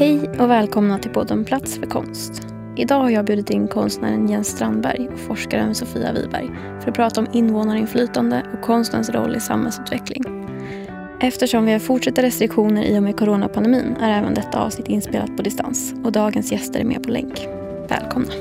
[0.00, 2.42] Hej och välkomna till podden Plats för konst.
[2.76, 7.20] Idag har jag bjudit in konstnären Jens Strandberg och forskaren Sofia Wiberg för att prata
[7.20, 10.24] om invånarinflytande och konstens roll i samhällsutveckling.
[11.20, 15.42] Eftersom vi har fortsatta restriktioner i och med coronapandemin är även detta avsnitt inspelat på
[15.42, 17.48] distans och dagens gäster är med på länk.
[17.88, 18.32] Välkomna!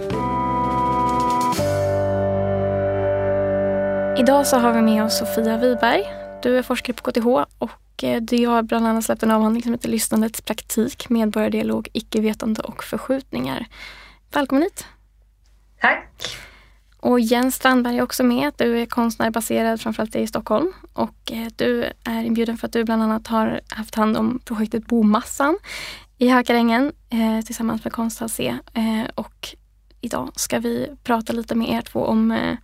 [4.20, 6.04] Idag så har vi med oss Sofia Wiberg.
[6.44, 7.28] Du är forskare på KTH
[7.60, 7.70] och
[8.04, 12.84] eh, du har bland annat släppt en avhandling som heter Lyssnandets praktik, medborgardialog, icke-vetande och
[12.84, 13.66] förskjutningar.
[14.32, 14.86] Välkommen hit!
[15.82, 16.38] Tack!
[17.02, 18.54] Och Jens Strandberg är också med.
[18.58, 22.84] Du är konstnär baserad framförallt i Stockholm och eh, du är inbjuden för att du
[22.84, 25.58] bland annat har haft hand om projektet Bomassan
[26.18, 28.58] i Hökarängen eh, tillsammans med Konsthall C.
[28.74, 29.56] Eh, och
[30.02, 32.58] idag ska vi prata lite med er två om eh,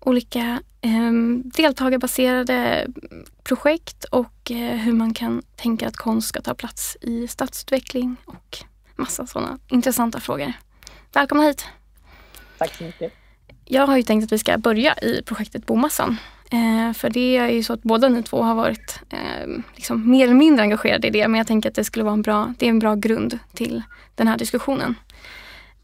[0.00, 1.12] olika eh,
[1.44, 2.86] deltagarbaserade
[3.42, 8.58] projekt och eh, hur man kan tänka att konst ska ta plats i stadsutveckling och
[8.96, 10.52] massa sådana intressanta frågor.
[11.12, 11.66] Välkomna hit!
[12.58, 13.12] Tack så mycket.
[13.64, 16.16] Jag har ju tänkt att vi ska börja i projektet Bomassan.
[16.52, 20.24] Eh, för det är ju så att båda ni två har varit eh, liksom mer
[20.24, 21.28] eller mindre engagerade i det.
[21.28, 23.82] Men jag tänker att det skulle vara en bra, det är en bra grund till
[24.14, 24.94] den här diskussionen.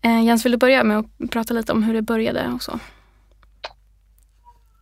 [0.03, 2.79] Eh, Jens, vill du börja med att prata lite om hur det började och så?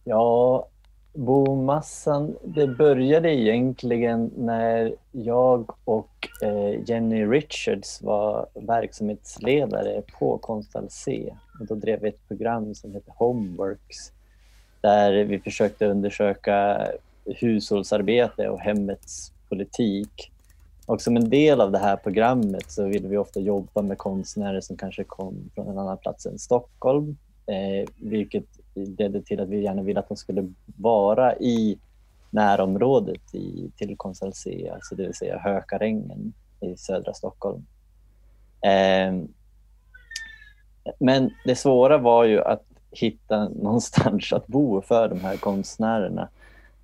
[0.04, 0.68] Ja,
[1.12, 11.34] Bomassan, det började egentligen när jag och eh, Jenny Richards var verksamhetsledare på Konstal C.
[11.60, 14.12] Och då drev vi ett program som hette Homeworks
[14.80, 16.88] där vi försökte undersöka
[17.24, 20.32] hushållsarbete och hemmets politik.
[20.86, 24.60] Och som en del av det här programmet så ville vi ofta jobba med konstnärer
[24.60, 27.16] som kanske kom från en annan plats än Stockholm,
[27.46, 31.78] eh, vilket ledde till att vi gärna ville att de skulle vara i
[32.30, 34.32] närområdet i, till Konsthall
[34.72, 37.66] alltså det vill säga Hökarängen i södra Stockholm.
[38.60, 39.14] Eh,
[40.98, 46.28] men det svåra var ju att hitta någonstans att bo för de här konstnärerna.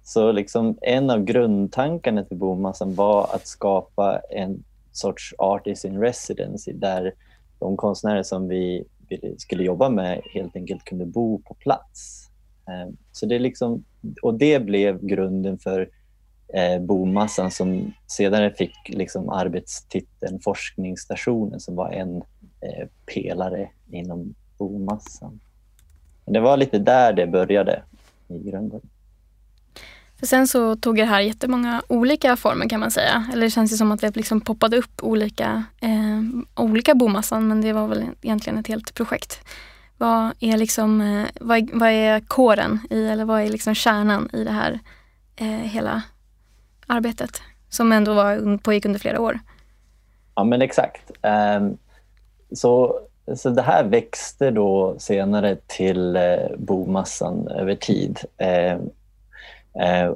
[0.02, 6.72] Så liksom en av grundtankarna till Bomassan var att skapa en sorts artist in residency
[6.72, 7.12] där
[7.58, 8.84] de konstnärer som vi
[9.38, 12.30] skulle jobba med helt enkelt kunde bo på plats.
[12.68, 13.84] Eh, så det liksom,
[14.22, 15.90] och det blev grunden för
[16.54, 22.16] eh, Bomassan som sedan fick liksom arbetstiteln Forskningsstationen som var en
[22.60, 25.40] eh, pelare inom Bomassan.
[26.24, 27.82] Det var lite där det började
[28.28, 28.80] i grunden.
[30.20, 33.26] För sen så tog det här jättemånga olika former kan man säga.
[33.32, 36.20] Eller det känns ju som att det liksom poppade upp olika, eh,
[36.64, 39.40] olika bomassan men det var väl egentligen ett helt projekt.
[39.98, 44.30] Vad är liksom, eh, vad, är, vad är kåren i eller vad är liksom kärnan
[44.32, 44.80] i det här
[45.36, 46.02] eh, hela
[46.86, 47.42] arbetet?
[47.68, 49.38] Som ändå var, pågick under flera år.
[50.34, 51.10] Ja men exakt.
[51.58, 51.76] Um,
[52.52, 53.00] så,
[53.36, 58.18] så det här växte då senare till eh, bomassan över tid.
[58.38, 58.78] Um, Eh,
[59.74, 60.14] Eh,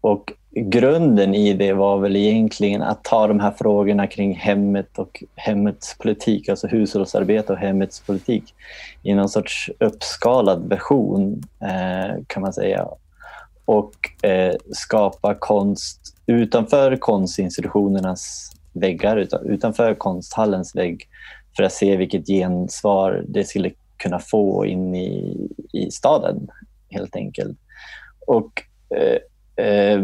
[0.00, 5.24] och grunden i det var väl egentligen att ta de här frågorna kring hemmet och
[5.34, 8.54] hemmets politik, alltså hushållsarbete och hemmets politik
[9.02, 12.88] i någon sorts uppskalad version eh, kan man säga.
[13.64, 21.08] Och eh, skapa konst utanför konstinstitutionernas väggar, utanför konsthallens vägg
[21.56, 26.48] för att se vilket gensvar det skulle kunna få in i, i staden
[26.90, 27.58] helt enkelt.
[28.26, 28.62] Och
[28.96, 29.18] eh,
[29.66, 30.02] eh,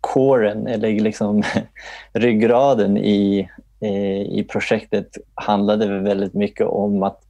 [0.00, 1.42] kåren eller liksom
[2.12, 3.48] ryggraden i,
[3.80, 7.20] eh, i projektet handlade väldigt mycket om att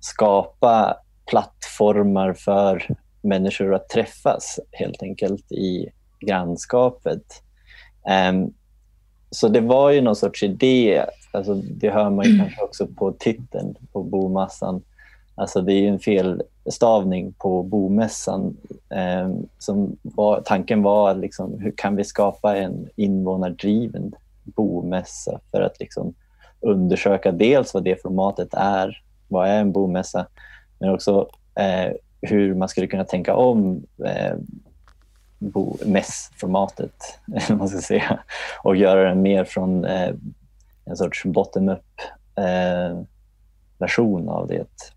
[0.00, 0.96] skapa
[1.26, 2.86] plattformar för
[3.20, 5.88] människor att träffas helt enkelt i
[6.20, 7.22] grannskapet.
[8.30, 8.54] Um,
[9.30, 13.12] så det var ju någon sorts idé, alltså det hör man ju kanske också på
[13.12, 14.82] titeln på bomassan,
[15.34, 18.56] Alltså det är en felstavning på bomässan.
[18.90, 24.14] Eh, som var, tanken var liksom, hur kan vi skapa en invånardriven
[24.44, 26.14] bomässa för att liksom
[26.60, 30.26] undersöka dels vad det formatet är, vad är en bomässa,
[30.78, 34.36] men också eh, hur man skulle kunna tänka om eh,
[35.86, 38.20] mässformatet, man ska säga,
[38.62, 40.10] och göra den mer från eh,
[40.84, 42.00] en sorts bottom-up
[42.36, 43.00] eh,
[43.78, 44.93] version av det.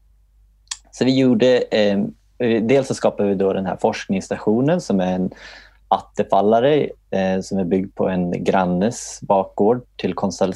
[0.98, 5.14] Så vi gjorde, ehm, eh, dels så skapade vi då den här forskningsstationen som är
[5.14, 5.32] en
[5.88, 10.54] attefallare eh, som är byggd på en grannes bakgård till Konsthall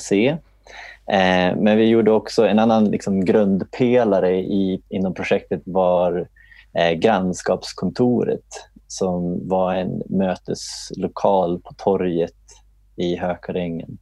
[1.12, 6.28] Eh, men vi gjorde också en annan liksom, grundpelare i, inom projektet var
[6.74, 8.46] eh, grannskapskontoret
[8.88, 12.36] som var en möteslokal på torget
[12.96, 13.98] i Hökarängen.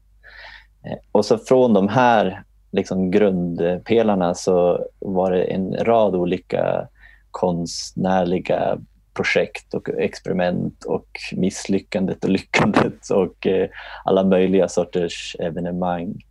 [0.86, 6.88] Eh, och så från de här liksom grundpelarna så var det en rad olika
[7.32, 8.78] konstnärliga
[9.14, 13.70] projekt och experiment och misslyckandet och lyckandet och eh,
[14.06, 16.26] alla möjliga sorters evenemang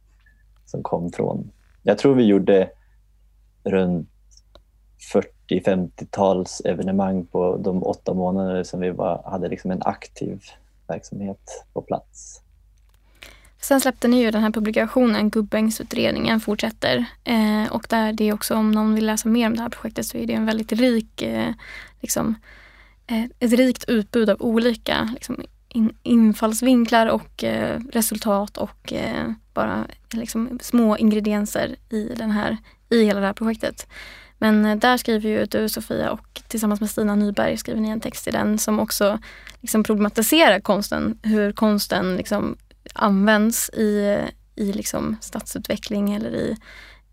[0.64, 1.50] som kom från.
[1.82, 2.70] Jag tror vi gjorde
[3.64, 4.08] runt
[5.50, 10.42] 40-50-tals evenemang på de åtta månader som vi var, hade liksom en aktiv
[10.86, 12.42] verksamhet på plats.
[13.60, 17.04] Sen släppte ni ju den här publikationen Gubbängsutredningen fortsätter.
[17.24, 20.06] Eh, och där det är också om någon vill läsa mer om det här projektet
[20.06, 21.52] så är det en väldigt rik, eh,
[22.00, 22.34] liksom,
[23.06, 29.84] eh, ett rikt utbud av olika liksom, in, infallsvinklar och eh, resultat och eh, bara
[30.10, 32.56] liksom, små ingredienser i, den här,
[32.90, 33.86] i hela det här projektet.
[34.38, 38.00] Men eh, där skriver ju du Sofia och tillsammans med Stina Nyberg skriver ni en
[38.00, 39.18] text i den som också
[39.60, 41.18] liksom problematiserar konsten.
[41.22, 42.56] Hur konsten liksom
[42.94, 44.18] används i,
[44.56, 46.56] i liksom stadsutveckling eller i,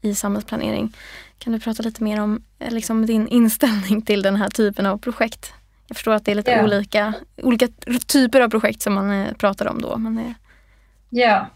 [0.01, 0.95] i samhällsplanering.
[1.37, 4.97] Kan du prata lite mer om eh, liksom din inställning till den här typen av
[4.97, 5.53] projekt?
[5.87, 6.65] Jag förstår att det är lite yeah.
[6.65, 7.67] olika, olika
[8.07, 9.97] typer av projekt som man eh, pratar om då.
[9.97, 10.33] Men
[11.09, 11.49] Ja,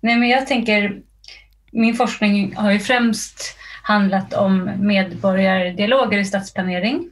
[0.00, 1.00] Nej, men jag tänker
[1.72, 7.10] min forskning har ju främst handlat om medborgardialoger i stadsplanering.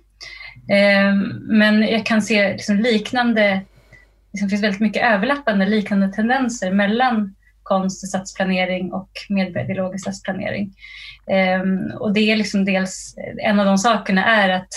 [0.73, 3.61] Ehm, men jag kan se liksom liknande
[4.33, 10.75] liksom finns väldigt mycket överlappande liknande tendenser mellan konst och stadsplanering och medborgardialogisk stadsplanering.
[11.63, 14.69] Um, och det är liksom dels, en av de sakerna är att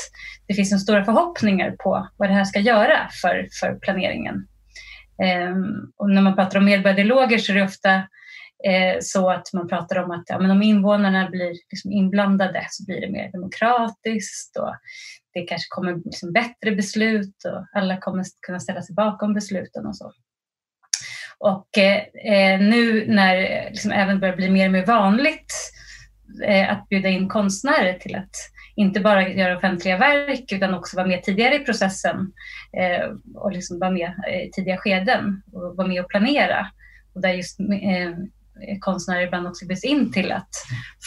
[0.48, 4.36] det finns en stora förhoppningar på vad det här ska göra för, för planeringen.
[5.48, 7.96] Um, och när man pratar om medborgardialoger så är det ofta
[8.68, 12.86] eh, så att man pratar om att ja, men om invånarna blir liksom inblandade så
[12.86, 14.76] blir det mer demokratiskt och
[15.34, 19.98] det kanske kommer liksom bättre beslut och alla kommer kunna ställa sig bakom besluten och
[19.98, 20.12] så.
[21.38, 21.98] Och eh,
[22.34, 25.54] eh nu när det liksom även börjar bli mer och mer vanligt
[26.46, 28.36] eh, att bjuda in konstnärer till att
[28.76, 32.32] inte bara göra offentliga verk utan också vara med tidigare i processen
[32.78, 36.68] eh, och liksom vara med eh, i tidiga skeden och vara med och planera.
[37.14, 38.12] Och där just eh,
[38.80, 40.50] konstnärer ibland också bjuds in till att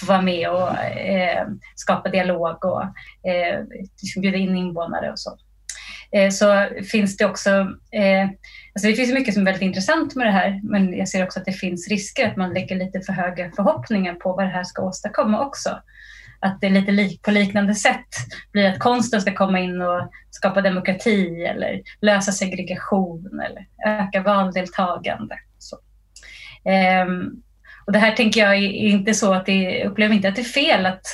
[0.00, 2.82] få vara med och eh, skapa dialog och
[3.30, 3.64] eh,
[4.02, 5.38] liksom bjuda in invånare och så.
[6.12, 7.50] Eh, så finns det också,
[7.92, 8.24] eh,
[8.74, 11.38] alltså det finns mycket som är väldigt intressant med det här men jag ser också
[11.38, 14.64] att det finns risker att man lägger lite för höga förhoppningar på vad det här
[14.64, 15.80] ska åstadkomma också.
[16.40, 18.08] Att det är lite lik, på liknande sätt
[18.52, 25.38] blir att konsten ska komma in och skapa demokrati eller lösa segregation eller öka valdeltagande.
[26.68, 27.30] Ehm,
[27.86, 30.44] och det här tänker jag är inte så att det, upplever inte att det är
[30.44, 31.06] fel att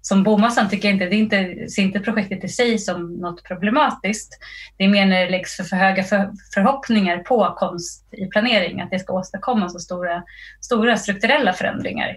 [0.00, 3.44] som Bomassan tycker jag inte, det är inte, ser inte projektet i sig som något
[3.44, 4.38] problematiskt.
[4.76, 8.80] Det är mer när det läggs för, för höga för, förhoppningar på konst i planering,
[8.80, 10.22] att det ska åstadkomma så stora,
[10.60, 12.08] stora strukturella förändringar.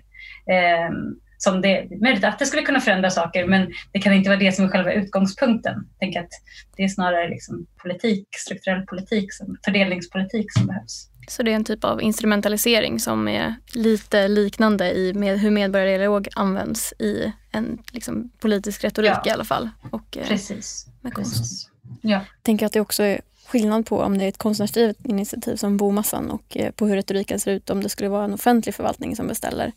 [0.52, 0.92] Eh,
[1.38, 4.40] som det är möjligt att det skulle kunna förändra saker, men det kan inte vara
[4.40, 5.74] det som är själva utgångspunkten.
[5.74, 6.32] Jag tänker att
[6.78, 11.10] det är snarare liksom politik, strukturell politik, som, fördelningspolitik som behövs.
[11.28, 16.28] Så det är en typ av instrumentalisering som är lite liknande i med hur medborgardialog
[16.36, 19.24] används i en liksom, politisk retorik ja.
[19.26, 19.70] i alla fall.
[19.92, 20.88] Och, eh, Precis.
[21.02, 21.38] Med konst.
[21.38, 21.70] Precis.
[22.02, 22.10] Ja.
[22.10, 25.78] Jag tänker att det också är skillnad på om det är ett konstnärsdrivet initiativ som
[25.78, 29.16] Bomassan och eh, på hur retoriken ser ut om det skulle vara en offentlig förvaltning
[29.16, 29.72] som beställer.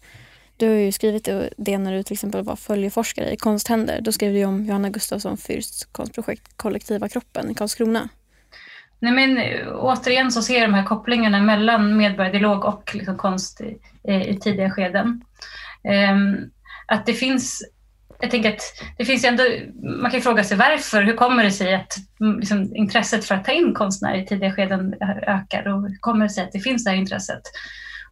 [0.56, 4.00] Du har ju skrivit det när du till exempel var följeforskare i Konsthänder.
[4.00, 8.08] Då skrev du om Johanna Gustafsson Fürsts konstprojekt Kollektiva kroppen i Karlskrona.
[9.04, 13.60] Nej, men, eh, återigen så ser jag de här kopplingarna mellan medborgardialog och liksom konst
[13.60, 15.24] i, eh, i tidiga skeden.
[16.12, 16.50] Um,
[16.86, 17.62] att det finns
[18.20, 18.62] jag tänker att
[18.98, 19.42] det finns ändå,
[19.82, 23.44] man kan fråga sig varför, hur kommer det sig att mm, liksom, intresset för att
[23.44, 24.94] ta in konstnärer i tidiga skeden
[25.26, 27.42] ökar och hur kommer det sig att det finns det här intresset?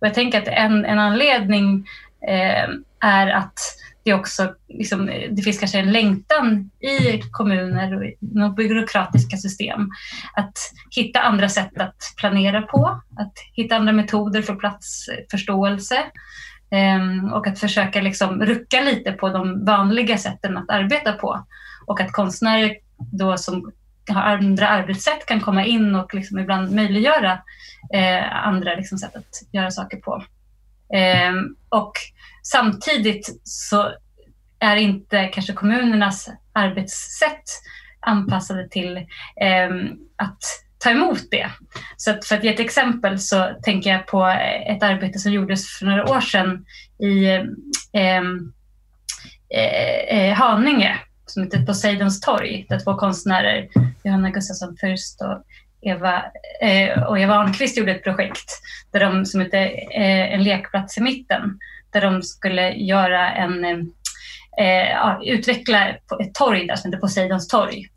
[0.01, 1.87] Och jag tänker att en, en anledning
[2.29, 2.69] eh,
[3.01, 3.59] är att
[4.05, 8.17] det, också, liksom, det finns kanske en längtan i kommuner och i
[8.57, 9.91] byråkratiska system
[10.37, 10.59] att
[10.91, 15.99] hitta andra sätt att planera på, att hitta andra metoder för platsförståelse
[16.71, 21.47] eh, och att försöka liksom rucka lite på de vanliga sätten att arbeta på.
[21.87, 22.77] Och att konstnärer
[23.13, 23.73] då som
[24.09, 27.33] har andra arbetssätt kan komma in och liksom ibland möjliggöra
[27.95, 30.25] eh, andra liksom sätt att göra saker på.
[30.95, 31.33] Eh,
[31.69, 31.93] och
[32.43, 33.93] Samtidigt så
[34.59, 37.45] är inte kanske kommunernas arbetssätt
[38.01, 39.71] anpassade till eh,
[40.17, 40.43] att
[40.79, 41.51] ta emot det.
[41.97, 44.27] Så att för att ge ett exempel så tänker jag på
[44.67, 46.65] ett arbete som gjordes för några år sedan
[46.99, 47.27] i
[47.93, 48.53] ehm,
[49.55, 53.69] eh, eh, Haninge som heter Poseidons torg där två konstnärer,
[54.05, 55.45] Johanna Gustafsson Fürst och
[55.83, 56.25] Eva,
[56.61, 58.51] eh, och Eva Arnqvist gjorde ett projekt
[58.93, 61.59] där de, som hette eh, En lekplats i mitten,
[61.93, 63.79] där de skulle göra en, eh,
[64.59, 67.89] eh utveckla ett torg där som heter Poseidons torg.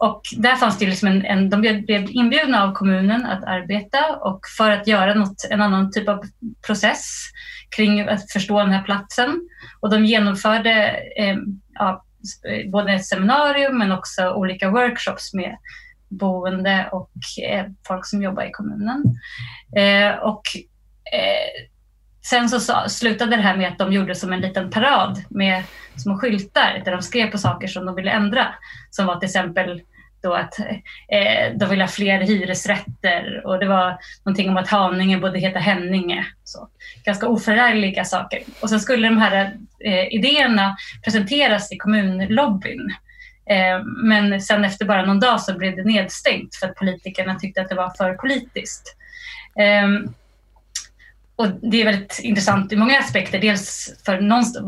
[0.00, 4.40] Och där fanns det liksom en, en, de blev inbjudna av kommunen att arbeta och
[4.58, 6.22] för att göra något, en annan typ av
[6.66, 7.30] process
[7.76, 9.48] kring att förstå den här platsen.
[9.80, 10.72] Och de genomförde
[11.16, 11.36] eh,
[11.74, 12.04] ja,
[12.72, 15.56] både ett seminarium men också olika workshops med
[16.08, 17.12] boende och
[17.48, 19.04] eh, folk som jobbar i kommunen.
[19.76, 20.42] Eh, och
[21.12, 21.66] eh,
[22.30, 25.64] sen så slutade det här med att de gjorde som en liten parad med
[25.96, 28.46] små skyltar där de skrev på saker som de ville ändra.
[28.90, 29.82] Som var till exempel
[30.22, 30.58] då att
[31.08, 35.58] eh, de ville ha fler hyresrätter och det var någonting om att Haninge borde heta
[35.58, 36.26] Henninge.
[36.44, 36.68] Så,
[37.04, 38.42] ganska oförargliga saker.
[38.60, 42.94] Och sen skulle de här eh, idéerna presenteras i kommunlobbyn.
[43.50, 47.60] Eh, men sen efter bara någon dag så blev det nedstängt för att politikerna tyckte
[47.60, 48.96] att det var för politiskt.
[49.58, 50.10] Eh,
[51.40, 53.38] och det är väldigt intressant i många aspekter.
[53.38, 54.18] Dels för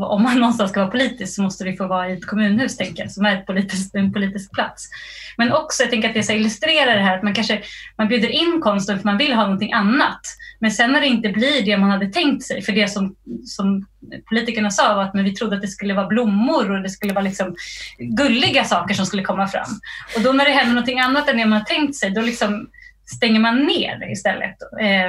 [0.03, 3.03] om man någonstans ska vara politisk så måste vi få vara i ett kommunhus, tänker
[3.03, 4.89] jag, som är ett politiskt, en politisk plats.
[5.37, 7.61] Men också, jag tänker att det så illustrerar det här att man kanske
[7.97, 10.21] man bjuder in konsten för man vill ha någonting annat.
[10.59, 13.15] Men sen när det inte blir det man hade tänkt sig, för det som,
[13.45, 13.85] som
[14.29, 17.13] politikerna sa var att men vi trodde att det skulle vara blommor och det skulle
[17.13, 17.55] vara liksom
[17.99, 19.79] gulliga saker som skulle komma fram.
[20.15, 22.69] Och då när det händer någonting annat än det man har tänkt sig, då liksom
[23.15, 24.57] stänger man ner istället.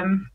[0.02, 0.28] Um,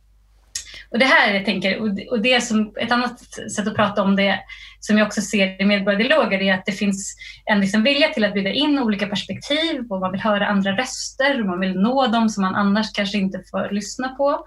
[0.91, 1.79] och det här jag tänker,
[2.12, 3.19] och det som ett annat
[3.55, 4.39] sätt att prata om det
[4.79, 7.15] som jag också ser i medborgardialoger är att det finns
[7.46, 11.39] en liksom vilja till att bjuda in olika perspektiv och man vill höra andra röster
[11.39, 14.46] och man vill nå dem som man annars kanske inte får lyssna på.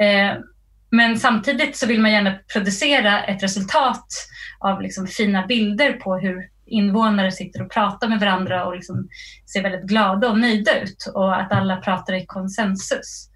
[0.00, 0.34] Eh,
[0.90, 4.06] men samtidigt så vill man gärna producera ett resultat
[4.60, 9.08] av liksom fina bilder på hur invånare sitter och pratar med varandra och liksom
[9.52, 13.29] ser väldigt glada och nöjda ut och att alla pratar i konsensus.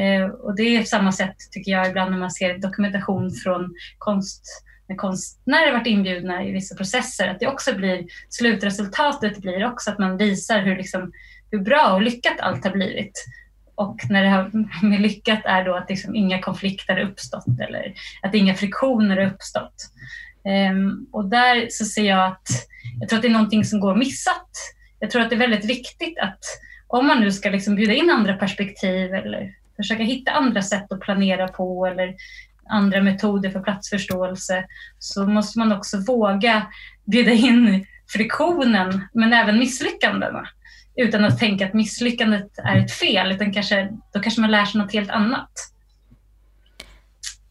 [0.00, 4.44] Eh, och det är samma sätt tycker jag ibland när man ser dokumentation från konst
[4.88, 9.98] när konstnärer varit inbjudna i vissa processer, att det också blir slutresultatet blir också att
[9.98, 11.12] man visar hur, liksom,
[11.50, 13.24] hur bra och lyckat allt har blivit.
[13.74, 14.50] Och när det har
[14.88, 19.26] med lyckat är då att liksom inga konflikter har uppstått eller att inga friktioner har
[19.26, 19.74] uppstått.
[20.70, 22.48] Um, och där så ser jag att
[23.00, 24.50] jag tror att det är någonting som går missat.
[24.98, 26.44] Jag tror att det är väldigt viktigt att
[26.86, 31.00] om man nu ska liksom bjuda in andra perspektiv eller försöka hitta andra sätt att
[31.00, 32.14] planera på eller
[32.70, 34.64] andra metoder för platsförståelse
[34.98, 36.66] så måste man också våga
[37.04, 40.48] bjuda in friktionen men även misslyckandena
[40.96, 44.80] utan att tänka att misslyckandet är ett fel utan kanske, då kanske man lär sig
[44.80, 45.50] något helt annat.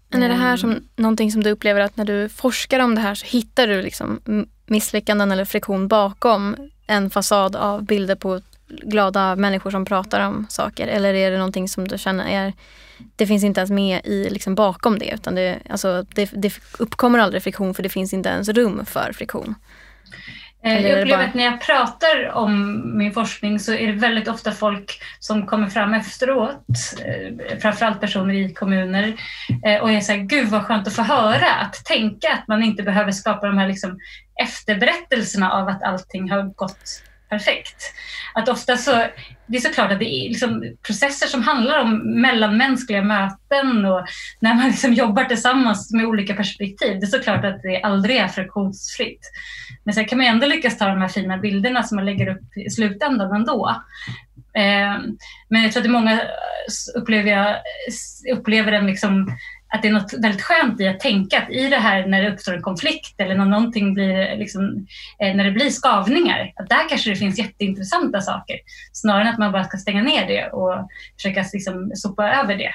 [0.09, 3.01] Men är det här som någonting som du upplever att när du forskar om det
[3.01, 4.21] här så hittar du liksom
[4.65, 6.55] misslyckanden eller friktion bakom
[6.88, 8.41] en fasad av bilder på
[8.81, 10.87] glada människor som pratar om saker?
[10.87, 12.53] Eller är det någonting som du känner är,
[13.15, 17.19] det finns inte ens med i, liksom bakom det utan det, alltså, det, det uppkommer
[17.19, 19.55] aldrig friktion för det finns inte ens rum för friktion?
[20.63, 21.27] Eh, jag upplever bara...
[21.27, 25.67] att när jag pratar om min forskning så är det väldigt ofta folk som kommer
[25.67, 26.65] fram efteråt,
[27.05, 29.13] eh, framförallt personer i kommuner,
[29.65, 32.63] eh, och är så här, gud vad skönt att få höra, att tänka att man
[32.63, 33.99] inte behöver skapa de här liksom
[34.43, 37.93] efterberättelserna av att allting har gått perfekt.
[38.33, 38.91] Att ofta så,
[39.47, 44.05] det är såklart att det är liksom processer som handlar om mellanmänskliga möten och
[44.39, 47.00] när man liksom jobbar tillsammans med olika perspektiv.
[47.00, 49.31] Det är såklart att det aldrig är friktionsfritt.
[49.83, 52.57] Men sen kan man ändå lyckas ta de här fina bilderna som man lägger upp
[52.57, 53.81] i slutändan ändå.
[54.53, 55.00] Eh,
[55.50, 56.21] men jag tror att många
[56.95, 57.55] upplever, jag,
[58.38, 59.38] upplever den liksom
[59.73, 62.33] att det är något väldigt skönt i att tänka att i det här när det
[62.33, 64.87] uppstår en konflikt eller när någonting blir, liksom,
[65.19, 68.55] eh, när det blir skavningar, att där kanske det finns jätteintressanta saker.
[68.93, 72.73] Snarare än att man bara ska stänga ner det och försöka liksom, sopa över det.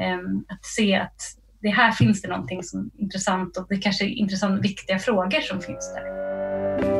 [0.00, 1.20] Eh, att se att
[1.62, 5.40] det här finns det någonting som är intressant och det kanske är intressanta, viktiga frågor
[5.40, 6.93] som finns där.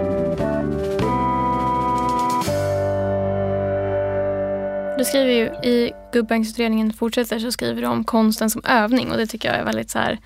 [4.99, 9.27] Du skriver ju i Gubbänksutredningen fortsätter så skriver du om konsten som övning och det
[9.27, 10.19] tycker jag är väldigt så här,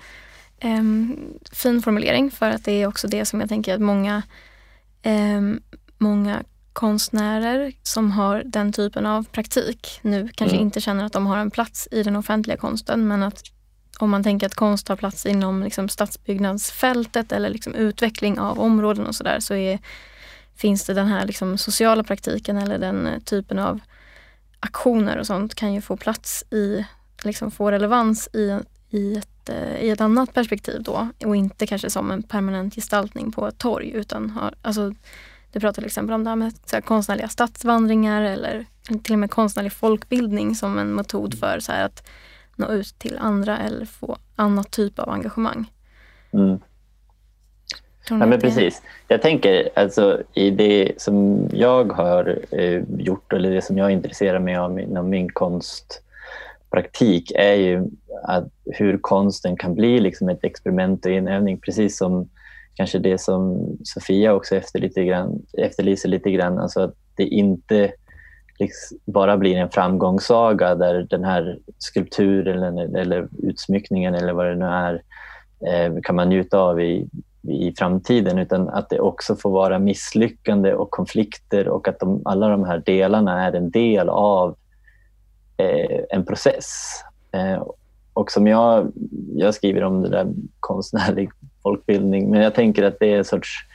[0.63, 1.17] um,
[1.51, 4.23] fin formulering för att det är också det som jag tänker att många,
[5.05, 5.61] um,
[5.97, 10.65] många konstnärer som har den typen av praktik nu kanske mm.
[10.65, 13.43] inte känner att de har en plats i den offentliga konsten men att
[13.99, 19.05] om man tänker att konst har plats inom liksom stadsbyggnadsfältet eller liksom utveckling av områden
[19.05, 19.79] och sådär så är,
[20.55, 23.79] finns det den här liksom sociala praktiken eller den typen av
[24.59, 26.85] aktioner och sånt kan ju få plats i,
[27.23, 31.89] liksom få relevans i, i, ett, eh, i ett annat perspektiv då och inte kanske
[31.89, 34.93] som en permanent gestaltning på ett torg utan har, alltså,
[35.51, 38.65] Du pratar till exempel om det här med så här, konstnärliga stadsvandringar eller
[39.03, 42.07] till och med konstnärlig folkbildning som en metod för så här, att
[42.55, 45.71] nå ut till andra eller få annat typ av engagemang.
[46.31, 46.59] Mm.
[48.09, 48.81] Ja, men precis.
[49.07, 54.39] Jag tänker alltså i det som jag har eh, gjort eller det som jag intresserar
[54.39, 57.87] mig av inom min konstpraktik är ju
[58.23, 62.29] att hur konsten kan bli liksom ett experiment och en övning precis som
[62.73, 66.59] kanske det som Sofia också efter lite grann, efterlyser lite grann.
[66.59, 67.91] Alltså att det inte
[68.59, 74.55] liksom bara blir en framgångssaga där den här skulpturen eller, eller utsmyckningen eller vad det
[74.55, 75.01] nu är
[75.67, 77.07] eh, kan man njuta av i,
[77.41, 82.49] i framtiden utan att det också får vara misslyckande och konflikter och att de, alla
[82.49, 84.55] de här delarna är en del av
[85.57, 87.01] eh, en process.
[87.31, 87.63] Eh,
[88.13, 88.91] och som jag,
[89.35, 90.27] jag skriver om det där
[90.59, 91.29] konstnärlig
[91.63, 93.65] folkbildning men jag tänker att det är en sorts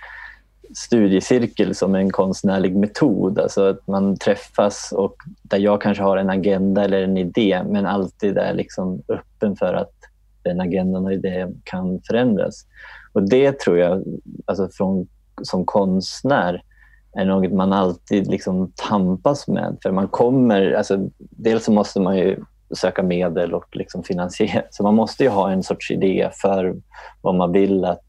[0.74, 3.38] studiecirkel som en konstnärlig metod.
[3.38, 7.86] Alltså att man träffas och där jag kanske har en agenda eller en idé men
[7.86, 9.92] alltid är liksom öppen för att
[10.42, 12.66] den agendan och idén kan förändras.
[13.14, 14.04] Och det tror jag,
[14.44, 15.06] alltså från,
[15.42, 16.62] som konstnär,
[17.12, 19.76] är något man alltid liksom tampas med.
[19.82, 22.44] För man kommer, alltså, dels så måste man ju
[22.76, 24.62] söka medel och liksom finansiera.
[24.70, 26.76] Så man måste ju ha en sorts idé för
[27.20, 28.04] vad man vill att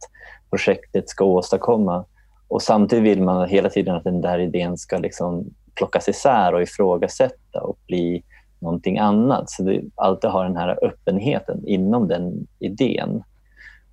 [0.50, 2.06] projektet ska åstadkomma.
[2.48, 5.46] Och samtidigt vill man hela tiden att den där idén ska liksom
[5.76, 8.24] plockas isär och ifrågasätta och bli
[8.60, 9.50] någonting annat.
[9.50, 13.24] Så det alltid har den här öppenheten inom den idén.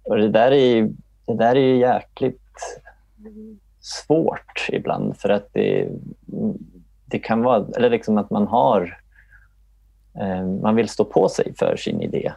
[0.02, 0.90] Och det där är,
[1.26, 2.40] det där är jäkligt
[3.80, 5.88] svårt ibland för att det,
[7.04, 8.98] det kan vara eller liksom att man har
[10.20, 12.32] eh, man vill stå på sig för sin idé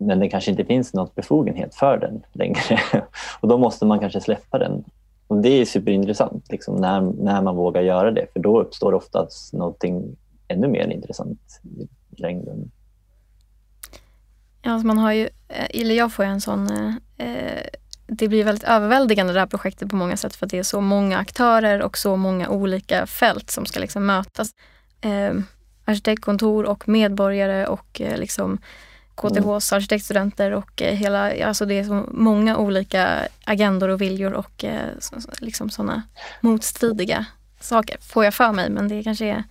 [0.00, 2.80] men det kanske inte finns något befogenhet för den längre.
[3.40, 4.84] och Då måste man kanske släppa den.
[5.26, 9.52] Och Det är superintressant liksom, när, när man vågar göra det för då uppstår oftast
[9.52, 10.16] någonting
[10.48, 11.88] ännu mer intressant i
[12.20, 12.70] längden.
[14.62, 17.66] Ja, alltså man har ju, eh, eller jag får ju en sån eh, eh,
[18.06, 20.80] det blir väldigt överväldigande det här projektet på många sätt för att det är så
[20.80, 24.50] många aktörer och så många olika fält som ska liksom mötas.
[25.00, 25.34] Eh,
[25.84, 28.58] arkitektkontor och medborgare och eh, liksom
[29.14, 34.64] KTHs arkitektstudenter och eh, hela, alltså det är så många olika agendor och viljor och
[34.64, 34.88] eh,
[35.40, 36.02] liksom sådana
[36.40, 37.26] motstridiga
[37.60, 38.70] saker, får jag för mig.
[38.70, 39.44] Men det kanske är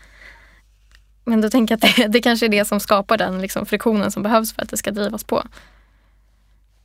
[1.30, 4.12] men då tänker jag att det, det kanske är det som skapar den liksom friktionen
[4.12, 5.44] som behövs för att det ska drivas på.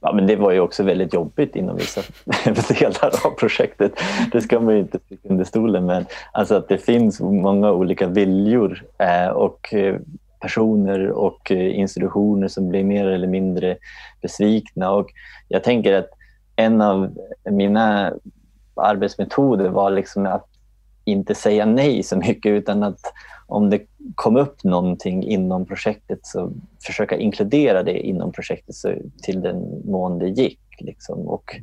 [0.00, 2.00] Ja, men det var ju också väldigt jobbigt inom vissa
[2.78, 3.92] delar av projektet.
[4.32, 6.06] Det ska man ju inte sticka under stolen med.
[6.32, 9.96] Alltså att det finns många olika viljor eh, och eh,
[10.40, 13.76] personer och eh, institutioner som blir mer eller mindre
[14.22, 14.90] besvikna.
[14.90, 15.10] Och
[15.48, 16.10] jag tänker att
[16.56, 17.14] en av
[17.50, 18.12] mina
[18.74, 20.48] arbetsmetoder var liksom att
[21.04, 23.00] inte säga nej så mycket utan att
[23.46, 23.80] om det
[24.14, 26.52] kom upp någonting inom projektet så
[26.86, 30.60] försöka inkludera det inom projektet så till den mån det gick.
[30.78, 31.18] Liksom.
[31.18, 31.60] Och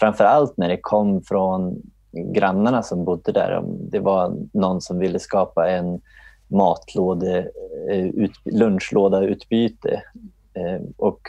[0.00, 3.56] framför allt när det kom från grannarna som bodde där.
[3.56, 6.00] Om det var någon som ville skapa en
[6.48, 7.50] matlåde,
[7.90, 10.02] eh, ut, lunchlåda utbyte
[10.54, 11.20] eh, och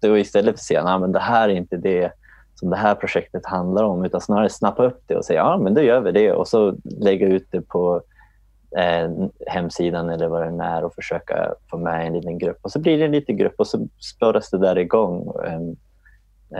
[0.00, 2.12] då istället för att säga att det här är inte det
[2.60, 5.74] som det här projektet handlar om utan snarare snappa upp det och säga ja men
[5.74, 8.02] då gör vi det och så lägga ut det på
[8.76, 9.10] eh,
[9.46, 12.58] hemsidan eller vad det är och försöka få med en liten grupp.
[12.62, 15.32] Och så blir det en liten grupp och så spåras det där igång.
[15.34, 15.76] Um,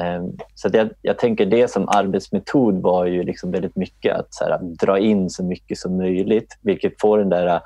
[0.00, 4.50] um, så jag, jag, tänker det som arbetsmetod var ju liksom väldigt mycket att, här,
[4.50, 7.60] att dra in så mycket som möjligt, vilket får den där eh,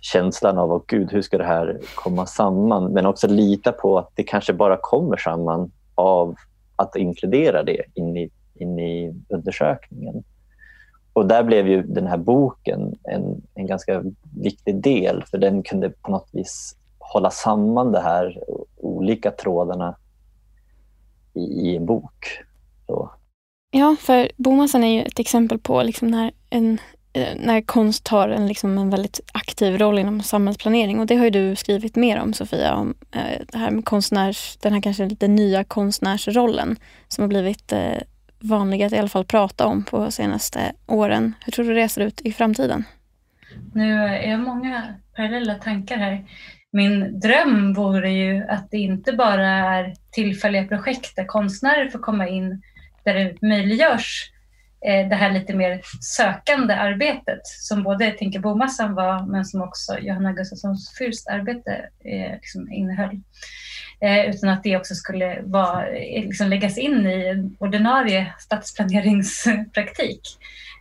[0.00, 2.92] känslan av att gud, hur ska det här komma samman?
[2.92, 6.34] Men också lita på att det kanske bara kommer samman av
[6.82, 10.24] att inkludera det in i, in i undersökningen.
[11.12, 14.04] Och där blev ju den här boken en, en ganska
[14.36, 18.42] viktig del för den kunde på något vis hålla samman de här
[18.76, 19.96] olika trådarna
[21.34, 22.26] i, i en bok.
[22.86, 23.10] Så.
[23.70, 26.78] Ja, för Bomassan är ju ett exempel på liksom när, en,
[27.14, 31.00] Eh, när konst tar en, liksom en väldigt aktiv roll inom samhällsplanering.
[31.00, 34.72] Och det har du skrivit mer om Sofia, om eh, det här med konstnärs, den
[34.72, 36.76] här kanske lite nya konstnärsrollen
[37.08, 37.96] som har blivit eh,
[38.50, 41.34] att i alla fall prata om på senaste åren.
[41.44, 42.84] Hur tror du det ser ut i framtiden?
[43.74, 46.24] Nu är jag många parallella tankar här.
[46.72, 52.28] Min dröm vore ju att det inte bara är tillfälliga projekt där konstnärer får komma
[52.28, 52.62] in,
[53.04, 54.31] där det möjliggörs
[54.86, 59.98] Eh, det här lite mer sökande arbetet som både Tinka Bomassan var men som också
[59.98, 63.20] Johanna Gustafssons Fürst arbete eh, liksom innehöll.
[64.00, 70.20] Eh, utan att det också skulle vara, eh, liksom läggas in i ordinarie stadsplaneringspraktik.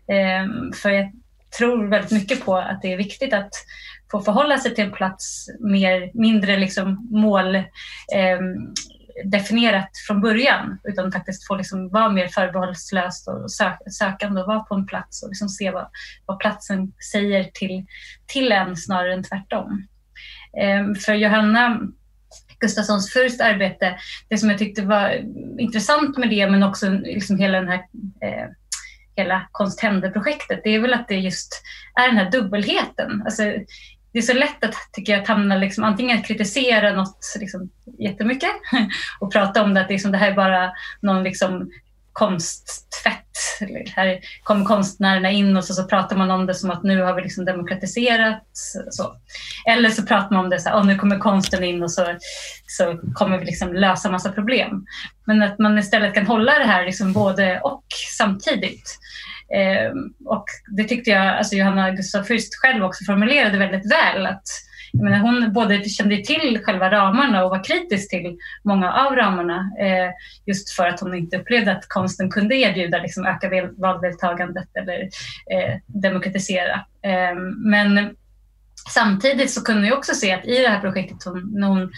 [0.07, 1.11] Eh, för jag
[1.57, 3.53] tror väldigt mycket på att det är viktigt att
[4.11, 8.39] få förhålla sig till en plats mer, mindre liksom mål eh,
[9.25, 14.59] definierat från början utan faktiskt få liksom vara mer förbehållslöst och sök, sökande och vara
[14.59, 15.87] på en plats och liksom se vad,
[16.25, 17.85] vad platsen säger till,
[18.25, 19.87] till en snarare än tvärtom.
[20.61, 21.79] Eh, för Johanna
[22.59, 23.97] Gustafssons Furst arbete,
[24.29, 25.21] det som jag tyckte var
[25.59, 27.79] intressant med det men också liksom hela den här
[28.21, 28.49] eh,
[29.15, 31.63] hela Konst händer-projektet, det är väl att det just
[31.95, 33.21] är den här dubbelheten.
[33.25, 33.43] Alltså,
[34.13, 37.69] det är så lätt att, tycker jag, att hamna liksom, antingen att kritisera något liksom,
[37.99, 38.51] jättemycket
[39.19, 40.71] och prata om det, att liksom, det här är bara
[41.01, 41.71] någon liksom,
[42.13, 43.17] konsttvätt.
[43.95, 47.13] Här kommer konstnärerna in och så, så pratar man om det som att nu har
[47.13, 48.43] vi liksom demokratiserat.
[48.89, 49.15] Så.
[49.67, 52.17] Eller så pratar man om det så här, oh, nu kommer konsten in och så,
[52.67, 54.85] så kommer vi liksom lösa massa problem.
[55.25, 57.83] Men att man istället kan hålla det här liksom både och
[58.17, 58.97] samtidigt.
[59.55, 59.91] Eh,
[60.25, 60.45] och
[60.77, 64.25] det tyckte jag alltså Johanna Gustaf Fürst själv också formulerade väldigt väl.
[64.25, 64.43] Att,
[64.91, 69.71] jag menar, hon både kände till själva ramarna och var kritisk till många av ramarna
[69.79, 70.09] eh,
[70.45, 75.01] just för att hon inte upplevde att konsten kunde erbjuda liksom, öka valdeltagandet eller
[75.51, 76.85] eh, demokratisera.
[77.03, 77.35] Eh,
[77.65, 78.15] men
[78.89, 81.91] Samtidigt så kunde vi också se att i det här projektet hon, när hon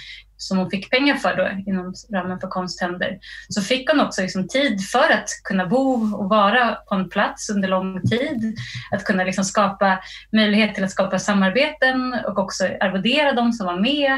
[0.48, 4.48] som hon fick pengar för då, inom ramen för Konsthänder, så fick hon också liksom
[4.48, 8.58] tid för att kunna bo och vara på en plats under lång tid.
[8.92, 10.00] Att kunna liksom skapa
[10.32, 14.12] möjlighet till att skapa samarbeten och också arvodera de som var med.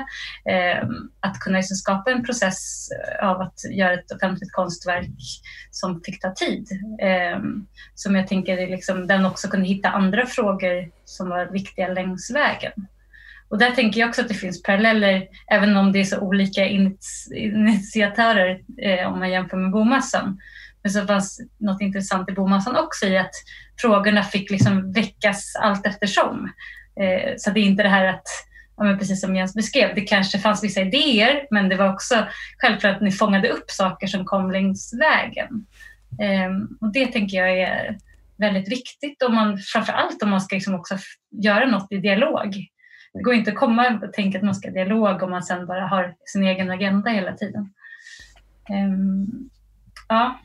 [0.49, 5.09] Eh, att kunna liksom skapa en process eh, av att göra ett offentligt konstverk
[5.71, 6.67] som fick ta tid.
[7.01, 7.39] Eh,
[7.95, 12.87] som jag tänker liksom, den också kunde hitta andra frågor som var viktiga längs vägen.
[13.49, 16.65] Och där tänker jag också att det finns paralleller, även om det är så olika
[16.65, 20.39] initiatörer eh, om man jämför med bomassan.
[20.83, 23.33] Men så fanns något intressant i bomassan också i att
[23.81, 26.51] frågorna fick liksom väckas allt eftersom.
[26.99, 28.27] Eh, så det är inte det här att,
[28.77, 32.27] ja, precis som Jens beskrev, det kanske fanns vissa idéer men det var också
[32.57, 35.65] självklart att ni fångade upp saker som kom längs vägen.
[36.21, 37.97] Eh, och det tänker jag är
[38.37, 40.97] väldigt viktigt, om man, framför allt om man ska liksom också
[41.43, 42.67] göra något i dialog.
[43.15, 45.87] Det går inte att komma och tänka att man ska dialog om man sen bara
[45.87, 47.73] har sin egen agenda hela tiden.
[48.69, 49.49] Um,
[50.07, 50.39] ja.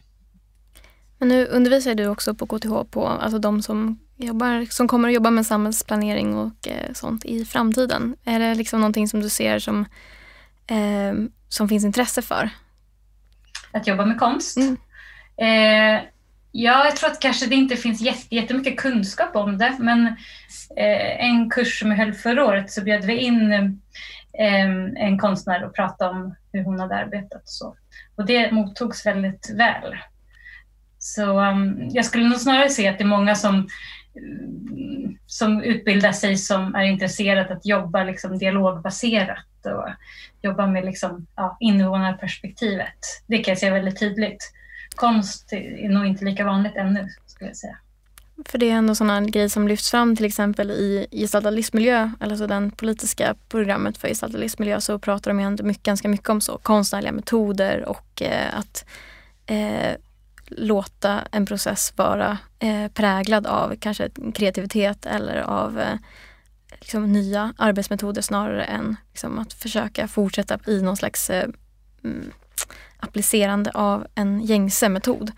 [1.18, 5.14] Men nu undervisar du också på KTH på alltså de som, jobbar, som kommer att
[5.14, 8.16] jobba med samhällsplanering och eh, sånt i framtiden.
[8.24, 9.86] Är det liksom någonting som du ser som,
[10.66, 11.14] eh,
[11.48, 12.50] som finns intresse för?
[13.72, 14.56] Att jobba med konst?
[14.56, 14.76] Mm.
[15.36, 16.02] Eh,
[16.52, 20.06] Ja, jag tror att kanske det inte finns jättemycket kunskap om det, men
[20.76, 23.52] eh, en kurs som jag höll förra året så bjöd vi in
[24.38, 27.76] ehm, en konstnär och pratade om hur hon hade arbetat och så.
[28.16, 29.96] Och det mottogs väldigt väl.
[30.98, 33.68] Så ehm, jag skulle nog snarare se att det är många som,
[35.26, 39.88] som utbildar sig som är intresserade att jobba liksom dialogbaserat och
[40.42, 42.98] jobba med liksom, ja, invånarperspektivet.
[43.26, 44.52] Det kan jag se väldigt tydligt
[44.96, 47.76] konst är nog inte lika vanligt ännu, skulle jag säga.
[48.44, 52.46] För det är ändå sådana grejer som lyfts fram till exempel i gestaltad livsmiljö, alltså
[52.46, 56.58] den politiska programmet för gestaltad livsmiljö, så pratar de ändå mycket, ganska mycket om så
[56.58, 58.84] konstnärliga metoder och eh, att
[59.46, 59.96] eh,
[60.46, 65.94] låta en process vara eh, präglad av kanske kreativitet eller av eh,
[66.80, 71.48] liksom, nya arbetsmetoder snarare än liksom, att försöka fortsätta i någon slags eh,
[72.04, 72.32] mm,
[73.00, 75.32] applicerande av en gängse metod.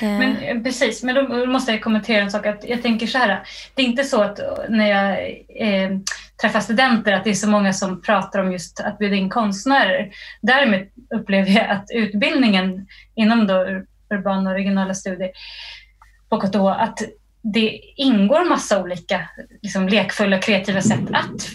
[0.00, 2.46] Eh, men, eh, precis, men då måste jag kommentera en sak.
[2.46, 3.42] Att jag tänker så här,
[3.74, 5.28] det är inte så att eh, när jag
[5.68, 5.98] eh,
[6.40, 10.10] träffar studenter att det är så många som pratar om just att bjuda in konstnärer.
[10.40, 13.66] Däremot upplever jag att utbildningen inom då
[14.10, 15.30] urbana och regionala studier
[16.28, 16.98] på KTH, att
[17.42, 19.28] det ingår massa olika
[19.62, 21.48] liksom, lekfulla kreativa sätt att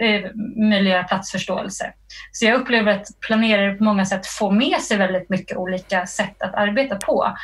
[0.00, 1.92] eh, möjliggöra platsförståelse.
[2.32, 6.42] Så jag upplever att planerare på många sätt får med sig väldigt mycket olika sätt
[6.42, 7.36] att arbeta på.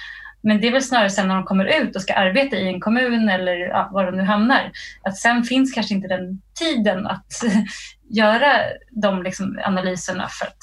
[0.42, 2.80] Men det är väl snarare sen när de kommer ut och ska arbeta i en
[2.80, 4.70] kommun eller ja, var de nu hamnar,
[5.02, 7.26] att sen finns kanske inte den tiden att
[8.10, 8.52] göra
[8.90, 10.58] de liksom analyserna för att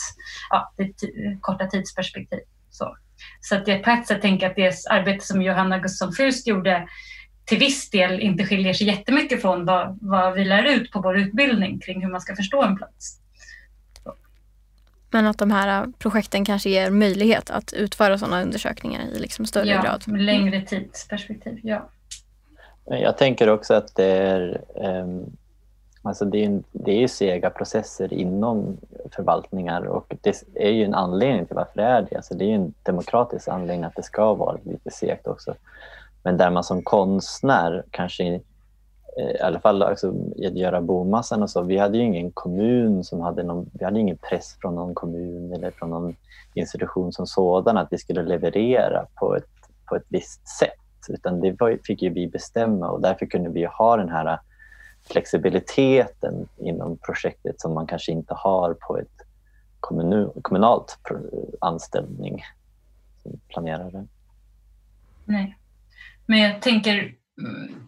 [0.49, 2.39] ja, det är korta tidsperspektiv.
[2.69, 2.97] Så,
[3.41, 6.87] så att jag på ett sätt tänker att det arbete som Johanna Gustafsson Fürst gjorde
[7.45, 11.17] till viss del inte skiljer sig jättemycket från vad, vad vi lär ut på vår
[11.17, 13.19] utbildning kring hur man ska förstå en plats.
[15.11, 19.69] Men att de här projekten kanske ger möjlighet att utföra sådana undersökningar i liksom större
[19.69, 20.07] ja, grad?
[20.07, 21.89] med längre tidsperspektiv, ja.
[22.85, 25.25] Jag tänker också att det är, um,
[26.01, 28.77] alltså det är, det är sega processer inom
[29.11, 32.15] förvaltningar och det är ju en anledning till varför det är det.
[32.15, 35.55] Alltså det är ju en demokratisk anledning att det ska vara lite segt också.
[36.25, 38.41] Men där man som konstnär kanske eh,
[39.17, 40.13] i alla fall alltså,
[40.47, 41.61] att göra bomassan och så.
[41.61, 45.53] Vi hade ju ingen kommun som hade någon, vi hade ingen press från någon kommun
[45.53, 46.15] eller från någon
[46.53, 49.49] institution som sådan att vi skulle leverera på ett,
[49.85, 51.09] på ett visst sätt.
[51.09, 54.39] Utan det var, fick ju vi bestämma och därför kunde vi ha den här
[55.03, 59.21] flexibiliteten inom projektet som man kanske inte har på ett
[60.41, 60.97] kommunalt
[61.61, 62.43] anställning
[63.23, 64.05] som planerare.
[65.25, 65.57] Nej,
[66.25, 67.85] men jag tänker mm,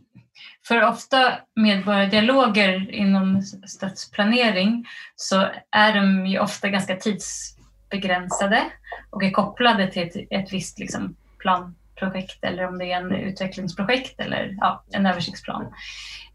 [0.68, 8.64] för ofta medborgardialoger inom stadsplanering så är de ju ofta ganska tidsbegränsade
[9.10, 14.20] och är kopplade till ett, ett visst liksom planprojekt eller om det är en utvecklingsprojekt
[14.20, 15.74] eller ja, en översiktsplan.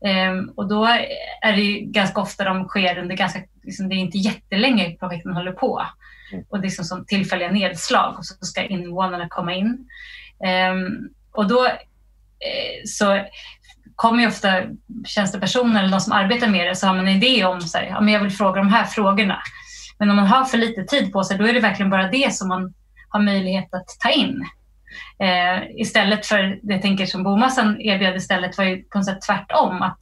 [0.04, 0.84] Ehm, och då
[1.42, 5.52] är det ganska ofta de sker under ganska, liksom, det är inte jättelänge projekten håller
[5.52, 5.86] på.
[6.32, 6.44] Mm.
[6.48, 9.88] Och det är som, som tillfälliga nedslag och så ska invånarna komma in.
[10.44, 11.68] Ehm, och då
[12.46, 13.24] Eh, så
[13.94, 14.62] kommer ju ofta
[15.06, 17.84] tjänstepersoner eller de som arbetar med det så har man en idé om så här,
[17.84, 19.42] ja, men jag vill fråga de här frågorna.
[19.98, 22.34] Men om man har för lite tid på sig då är det verkligen bara det
[22.34, 22.74] som man
[23.08, 24.46] har möjlighet att ta in.
[25.18, 29.22] Eh, istället för det jag tänker som Bomassan erbjöd istället var ju på något sätt
[29.26, 29.82] tvärtom.
[29.82, 29.98] Att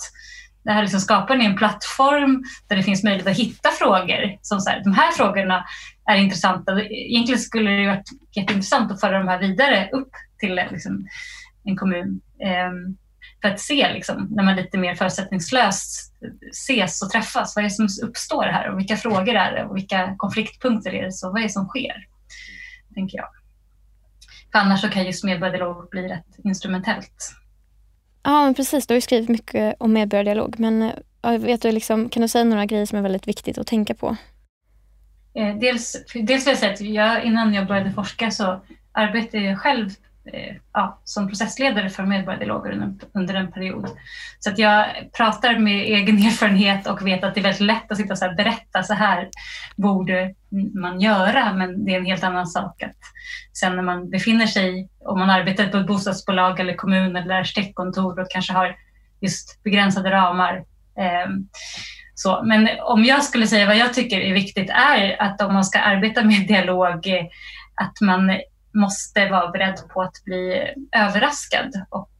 [0.64, 4.38] det här liksom skapar en plattform där det finns möjlighet att hitta frågor.
[4.42, 5.64] Som så här, de här frågorna
[6.10, 6.82] är intressanta.
[6.82, 11.06] Egentligen skulle det varit jätteintressant att föra de här vidare upp till liksom,
[11.64, 12.20] en kommun.
[12.42, 12.70] Eh,
[13.42, 16.12] för att se, liksom, när man lite mer förutsättningslöst
[16.50, 19.76] ses och träffas, vad är det som uppstår här och vilka frågor är det och
[19.76, 22.06] vilka konfliktpunkter är det, så vad är det som sker?
[22.94, 23.28] Tänker jag.
[24.52, 27.32] För annars så kan just medborgardialog bli rätt instrumentellt.
[28.22, 28.86] Ja, men precis.
[28.86, 30.58] Du har ju skrivit mycket om medborgardialog.
[30.58, 30.92] Men
[31.22, 34.16] vet du, liksom, kan du säga några grejer som är väldigt viktigt att tänka på?
[35.34, 38.60] Eh, dels, dels vill jag säga att jag, innan jag började forska så
[38.92, 43.88] arbetade jag själv Eh, Eh, ja, som processledare för medborgardialoger under, under en period.
[44.38, 47.96] Så att jag pratar med egen erfarenhet och vet att det är väldigt lätt att
[47.96, 49.28] sitta och så berätta så här
[49.76, 50.34] borde
[50.74, 52.96] man göra, men det är en helt annan sak att
[53.52, 58.20] sen när man befinner sig, om man arbetar på ett bostadsbolag eller kommun eller arkitektkontor
[58.20, 58.76] och kanske har
[59.20, 60.56] just begränsade ramar.
[60.98, 61.30] Eh,
[62.14, 62.42] så.
[62.44, 65.78] Men om jag skulle säga vad jag tycker är viktigt är att om man ska
[65.78, 67.24] arbeta med dialog, eh,
[67.74, 68.30] att man
[68.74, 72.10] måste vara beredd på att bli överraskad och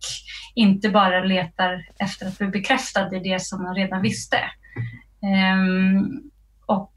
[0.55, 4.41] inte bara letar efter att bli bekräftad i det som man redan visste.
[5.23, 6.31] Um,
[6.67, 6.93] och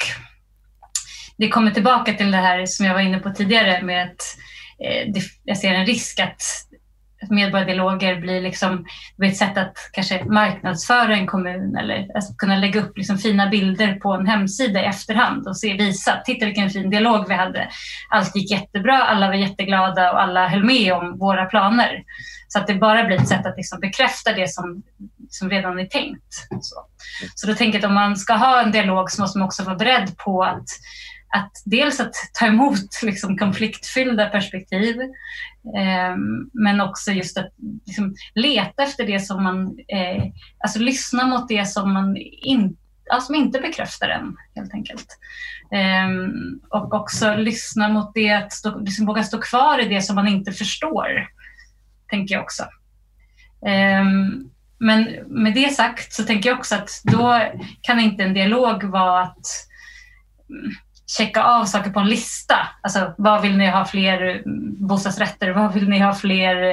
[1.38, 4.22] det kommer tillbaka till det här som jag var inne på tidigare med att
[4.80, 6.42] eh, det, jag ser en risk att
[7.30, 8.86] medborgardialoger blir liksom,
[9.24, 13.94] ett sätt att kanske marknadsföra en kommun eller att kunna lägga upp liksom fina bilder
[13.94, 17.70] på en hemsida i efterhand och se, visa, titta vilken fin dialog vi hade.
[18.10, 22.04] Allt gick jättebra, alla var jätteglada och alla höll med om våra planer.
[22.48, 24.84] Så att det bara blir ett sätt att liksom bekräfta det som,
[25.30, 26.34] som redan är tänkt.
[26.62, 26.76] Så.
[27.36, 29.64] så då tänker jag att om man ska ha en dialog så måste man också
[29.64, 30.68] vara beredd på att
[31.36, 34.96] att dels att ta emot liksom, konfliktfyllda perspektiv
[35.78, 37.54] Ehm, men också just att
[37.86, 40.24] liksom, leta efter det som man, eh,
[40.64, 42.78] alltså lyssna mot det som man in,
[43.22, 45.08] som inte bekräftar en helt enkelt.
[46.08, 50.16] Um, och också lyssna mot det, att stå, liksom, våga stå kvar i det som
[50.16, 51.28] man inte förstår,
[52.10, 52.64] tänker jag också.
[54.02, 57.42] Um, men med det sagt så tänker jag också att då
[57.82, 59.46] kan inte en dialog vara att
[61.18, 62.56] checka av saker på en lista.
[62.82, 64.42] Alltså, vad vill ni ha fler eh,
[64.88, 65.52] bostadsrätter?
[65.52, 66.72] Vad vill ni ha fler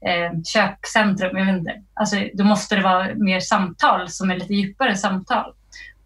[0.00, 1.36] eh, köpcentrum?
[1.36, 1.82] Jag vet inte.
[1.94, 5.52] Alltså, då måste det vara mer samtal som är lite djupare samtal.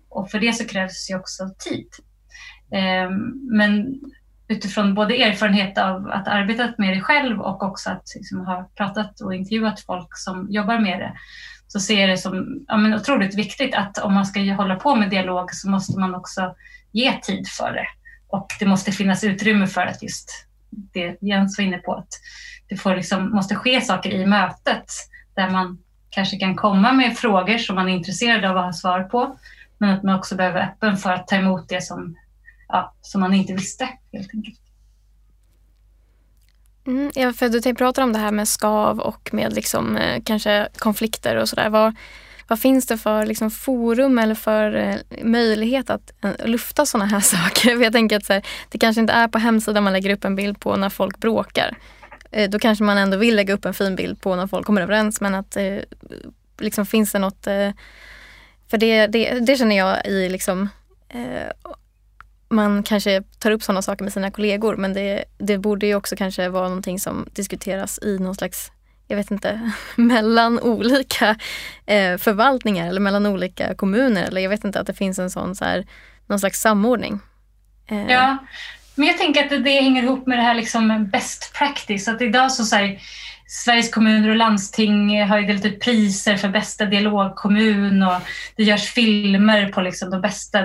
[0.09, 1.89] Och för det så krävs ju också tid.
[2.73, 3.11] Eh,
[3.51, 4.01] men
[4.49, 8.71] utifrån både erfarenhet av att ha arbetat med det själv och också att liksom, ha
[8.77, 11.13] pratat och intervjuat folk som jobbar med det
[11.69, 14.95] så ser jag det som ja, men otroligt viktigt att om man ska hålla på
[14.95, 16.55] med dialog så måste man också
[16.97, 17.87] ge tid för det.
[18.29, 22.09] Och det måste finnas utrymme för att just det Jens var inne på, att
[22.69, 24.93] det får liksom, måste ske saker i mötet
[25.35, 25.79] där man
[26.11, 29.39] kanske kan komma med frågor som man är intresserad av att ha svar på,
[29.79, 32.17] men att man också behöver vara öppen för att ta emot det som,
[32.69, 34.61] ja, som man inte visste helt enkelt.
[36.87, 40.69] Mm, ja, för du pratar om det här med skav och med liksom, eh, kanske
[40.79, 41.69] konflikter och sådär.
[41.69, 41.95] Vad,
[42.49, 47.21] vad finns det för liksom, forum eller för eh, möjlighet att eh, lufta sådana här
[47.37, 47.83] saker?
[47.83, 50.37] jag tänker att så här, det kanske inte är på hemsidan man lägger upp en
[50.37, 51.77] bild på när folk bråkar.
[52.31, 54.83] Eh, då kanske man ändå vill lägga upp en fin bild på när folk kommer
[54.83, 55.79] överens men att eh,
[56.59, 57.71] liksom finns det något eh,
[58.71, 60.69] för det, det, det, känner jag i liksom
[61.09, 61.73] eh,
[62.49, 66.17] man kanske tar upp sådana saker med sina kollegor men det, det borde ju också
[66.17, 68.73] kanske vara någonting som diskuteras i någon slags
[69.09, 71.37] jag vet inte, mellan olika
[71.87, 74.25] eh, förvaltningar eller mellan olika kommuner.
[74.25, 75.87] Eller jag vet inte att det finns en sån så här,
[76.27, 77.21] någon slags samordning.
[77.89, 78.07] Eh.
[78.13, 78.37] Ja,
[78.95, 82.09] men jag tänker att det, det hänger ihop med det här liksom best practice.
[82.09, 82.99] Att idag så, så här,
[83.49, 88.21] Sveriges kommuner och landsting har ju delat ut priser för bästa dialogkommun och
[88.57, 90.59] det görs filmer på liksom de bästa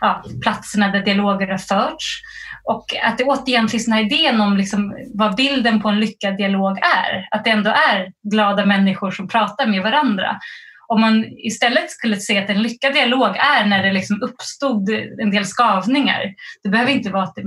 [0.00, 2.22] ja, platserna där dialoger har förts.
[2.66, 6.36] Och att det återigen finns den här idén om liksom vad bilden på en lyckad
[6.36, 7.28] dialog är.
[7.30, 10.40] Att det ändå är glada människor som pratar med varandra.
[10.88, 14.90] Om man istället skulle se att en lyckad dialog är när det liksom uppstod
[15.22, 16.34] en del skavningar.
[16.62, 17.38] Det behöver inte vara att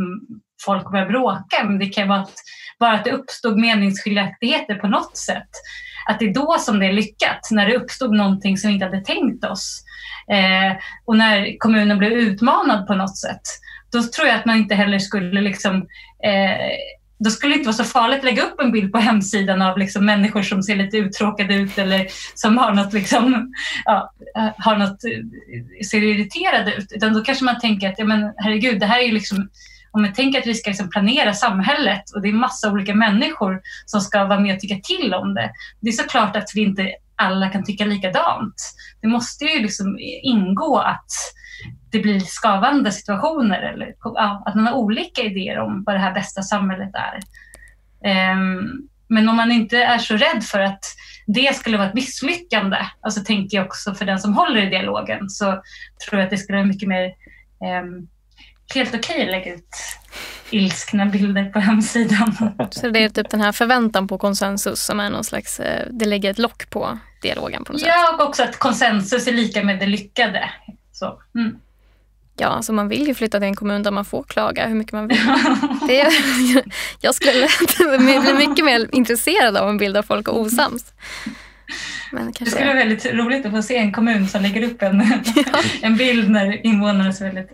[0.66, 2.34] folk börjar bråka, men det kan vara att
[2.80, 5.50] bara att det uppstod meningsskiljaktigheter på något sätt.
[6.10, 8.86] Att det är då som det är lyckat, när det uppstod någonting som vi inte
[8.86, 9.84] hade tänkt oss.
[10.32, 13.42] Eh, och när kommunen blev utmanad på något sätt.
[13.92, 15.76] Då tror jag att man inte heller skulle liksom
[16.24, 16.72] eh,
[17.20, 19.78] då skulle det inte vara så farligt att lägga upp en bild på hemsidan av
[19.78, 23.54] liksom människor som ser lite uttråkade ut eller som har något, liksom,
[23.86, 26.92] ja, eh, har något, eh, ser irriterade ut.
[26.92, 29.50] Utan då kanske man tänker att ja, men, herregud, det här är ju liksom
[29.92, 33.62] om man tänker att vi ska liksom planera samhället och det är massa olika människor
[33.86, 35.52] som ska vara med och tycka till om det.
[35.80, 38.56] Det är såklart att vi inte alla kan tycka likadant.
[39.02, 41.12] Det måste ju liksom ingå att
[41.92, 46.14] det blir skavande situationer eller ja, att man har olika idéer om vad det här
[46.14, 47.20] bästa samhället är.
[48.34, 50.84] Um, men om man inte är så rädd för att
[51.28, 55.30] det skulle vara ett misslyckande, alltså tänker jag också för den som håller i dialogen,
[55.30, 55.46] så
[56.06, 57.06] tror jag att det skulle vara mycket mer
[57.84, 58.08] um,
[58.76, 59.76] helt okej okay att lägga ut
[60.52, 62.36] ilskna bilder på hemsidan.
[62.72, 66.06] Så det är typ den här förväntan på konsensus som är någon slags, eh, det
[66.06, 67.90] lägger ett lock på dialogen på något sätt?
[67.90, 70.50] Ja, och också att konsensus är lika med det lyckade.
[70.92, 71.60] Så, mm.
[72.40, 74.94] Ja, alltså man vill ju flytta till en kommun där man får klaga hur mycket
[74.94, 75.20] man vill.
[75.88, 76.08] Det,
[77.02, 77.48] jag skulle
[77.98, 80.94] bli mycket mer intresserad av en bild av folk och osams.
[82.12, 82.44] Men kanske...
[82.44, 85.04] Det skulle vara väldigt roligt att få se en kommun som lägger upp en,
[85.36, 85.60] ja.
[85.82, 87.50] en bild när invånarna ser väldigt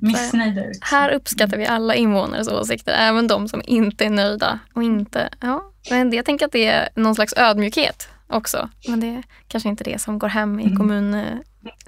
[0.00, 0.78] missnöjda ut.
[0.80, 4.58] Här uppskattar vi alla invånares åsikter, även de som inte är nöjda.
[4.72, 8.68] Och inte, ja, men jag tänker att det är någon slags ödmjukhet också.
[8.88, 10.76] Men det är kanske inte det som går hem i mm.
[10.76, 11.14] kommun...
[11.14, 11.38] Mm.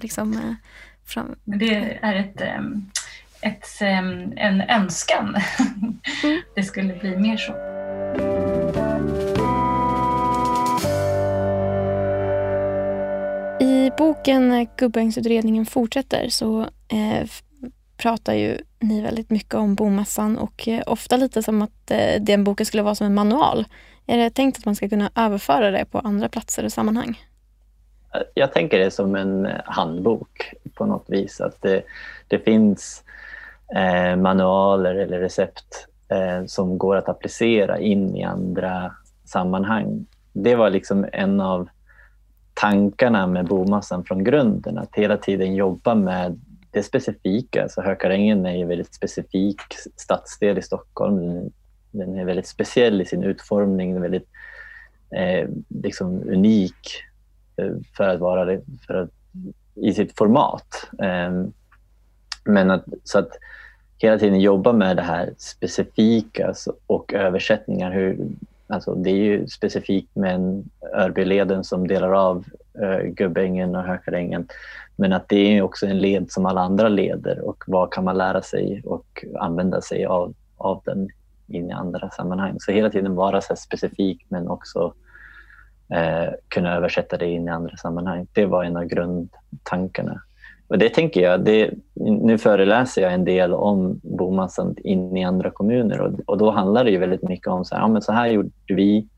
[0.00, 0.56] Liksom,
[1.10, 1.34] fram.
[1.44, 2.42] Men det är ett,
[3.40, 3.80] ett,
[4.36, 5.36] en önskan.
[6.24, 6.40] Mm.
[6.54, 7.52] Det skulle bli mer så.
[13.60, 17.28] I boken Gubbängsutredningen fortsätter så eh,
[17.96, 22.44] pratar ju ni väldigt mycket om bomassan och eh, ofta lite som att eh, den
[22.44, 23.64] boken skulle vara som en manual.
[24.06, 27.20] Är det tänkt att man ska kunna överföra det på andra platser och sammanhang?
[28.34, 31.40] Jag tänker det som en handbok på något vis.
[31.40, 31.82] Att det,
[32.28, 33.04] det finns
[33.74, 38.92] eh, manualer eller recept eh, som går att applicera in i andra
[39.24, 40.06] sammanhang.
[40.32, 41.68] Det var liksom en av
[42.54, 46.40] tankarna med bomassan från grunden, att hela tiden jobba med
[46.70, 47.68] det specifika.
[47.68, 49.60] Så Hökarängen är en väldigt specifik
[49.96, 51.50] stadsdel i Stockholm.
[51.90, 54.28] Den är väldigt speciell i sin utformning, den är väldigt
[55.16, 57.02] eh, liksom unik
[57.58, 59.10] Eh, för att vara för att,
[59.74, 60.88] i sitt format.
[60.98, 61.52] Ehm,
[62.44, 63.30] men att, så att
[63.98, 67.90] hela tiden jobba med det här specifika alltså, och översättningar.
[67.90, 68.28] Hur,
[68.70, 72.44] Alltså, det är ju specifikt med Örbyleden som delar av
[72.82, 74.48] eh, Gubbängen och Hökarängen.
[74.96, 78.18] Men att det är också en led som alla andra leder och vad kan man
[78.18, 81.08] lära sig och använda sig av, av den
[81.46, 82.56] in i andra sammanhang.
[82.60, 84.94] Så hela tiden vara så specifik men också
[85.94, 88.26] eh, kunna översätta det in i andra sammanhang.
[88.32, 90.22] Det var en av grundtankarna.
[90.68, 95.50] Och det tänker jag, det, nu föreläser jag en del om bomassan in i andra
[95.50, 98.12] kommuner och, och då handlar det ju väldigt mycket om så här, ja, men så
[98.12, 99.08] här gjorde vi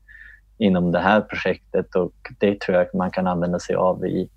[0.57, 4.29] inom det här projektet och det tror jag man kan använda sig av i,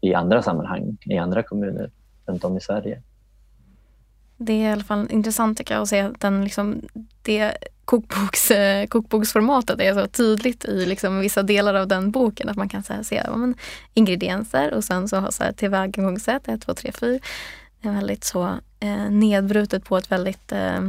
[0.00, 1.90] i andra sammanhang, i andra kommuner
[2.26, 3.02] runt om i Sverige.
[4.42, 6.80] Det är i alla fall intressant tycker jag att se att den, liksom,
[7.22, 12.48] det kokboks, eh, kokboksformatet är så tydligt i liksom vissa delar av den boken.
[12.48, 13.54] Att man kan så se ja, men,
[13.94, 17.18] ingredienser och sen så har så tillvägagångssätt 1, 2, 3, 4.
[17.80, 18.44] Det är väldigt så
[18.80, 20.80] eh, nedbrutet på ett väldigt eh,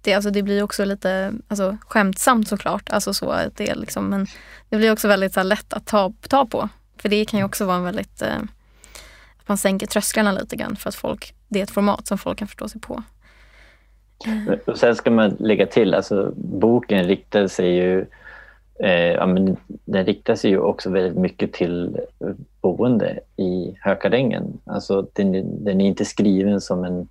[0.00, 2.90] det, alltså det blir också lite alltså, skämtsamt såklart.
[2.90, 4.26] Alltså så att det, är liksom, men
[4.68, 6.68] det blir också väldigt så här, lätt att ta, ta på.
[6.98, 8.22] För det kan ju också vara en väldigt...
[8.22, 8.38] Eh,
[9.38, 12.38] att man sänker trösklarna lite grann för att folk, det är ett format som folk
[12.38, 13.02] kan förstå sig på.
[14.66, 18.06] Och sen ska man lägga till, alltså boken riktar sig ju
[18.78, 22.00] eh, ja, men den riktar sig ju också väldigt mycket till
[22.60, 24.58] boende i Hökarängen.
[24.64, 27.08] Alltså den, den är inte skriven som en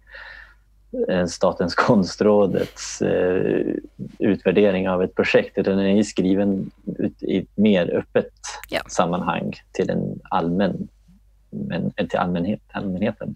[1.09, 3.75] eh, Statens konstrådets eh,
[4.19, 8.33] utvärdering av ett projekt utan den är skriven ut i ett mer öppet
[8.69, 8.81] ja.
[8.87, 10.87] sammanhang till en allmän
[11.49, 13.35] men, till allmänhet, allmänheten.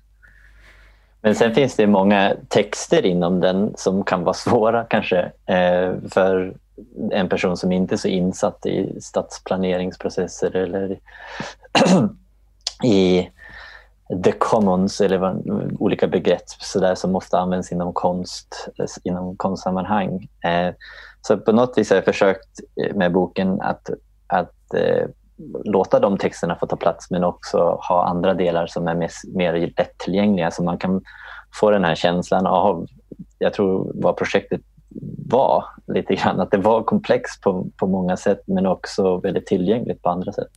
[1.22, 6.54] Men sen finns det många texter inom den som kan vara svåra kanske eh, för
[7.12, 11.00] en person som inte är så insatt i stadsplaneringsprocesser eller
[12.84, 13.30] i
[14.24, 15.36] the commons eller
[15.80, 18.70] olika begrepp så där, som ofta används inom konst
[19.04, 20.28] inom konstsammanhang.
[20.44, 20.74] Eh,
[21.22, 23.90] så på något vis har jag försökt eh, med boken att,
[24.28, 25.08] att eh,
[25.64, 27.58] låta de texterna få ta plats men också
[27.90, 31.02] ha andra delar som är mer, mer lättillgängliga så man kan
[31.60, 32.88] få den här känslan av,
[33.40, 34.62] jag tror vad projektet
[35.30, 40.02] var lite grann, att det var komplext på, på många sätt men också väldigt tillgängligt
[40.02, 40.52] på andra sätt.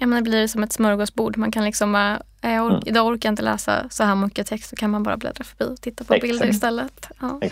[0.00, 1.36] Ja, men det blir som ett smörgåsbord.
[1.36, 2.82] Man kan liksom bara, jag ork, mm.
[2.86, 5.72] idag orkar jag inte läsa så här mycket text, så kan man bara bläddra förbi
[5.74, 6.30] och titta på Exakt.
[6.30, 7.08] bilder istället.
[7.20, 7.38] Ja.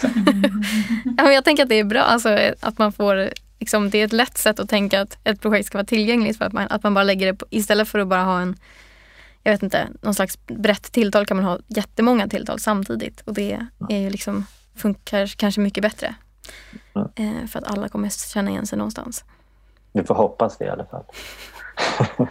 [1.17, 4.05] ja, men jag tänker att det är bra alltså, att man får liksom, det är
[4.05, 6.83] ett lätt sätt att tänka att ett projekt ska vara tillgängligt för att man, att
[6.83, 8.57] man bara lägger det på, istället för att bara ha en
[9.43, 13.67] jag vet inte, någon slags brett tilltal kan man ha jättemånga tilltal samtidigt och det
[13.89, 16.15] är ju liksom, funkar kanske mycket bättre.
[17.17, 17.49] Mm.
[17.49, 19.25] för att alla kommer känna igen sig någonstans.
[19.93, 21.05] Vi får hoppas det i alla fall.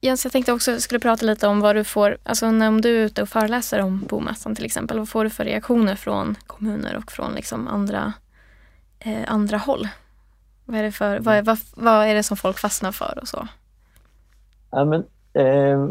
[0.00, 3.04] Jens, jag tänkte också skulle prata lite om vad du får, alltså när du är
[3.04, 7.12] ute och föreläser om bomassan till exempel, vad får du för reaktioner från kommuner och
[7.12, 8.12] från liksom andra
[9.00, 9.88] eh, andra håll?
[10.64, 13.28] Vad är, det för, vad, är, vad, vad är det som folk fastnar för och
[13.28, 13.48] så?
[14.70, 15.88] Ja, men, eh,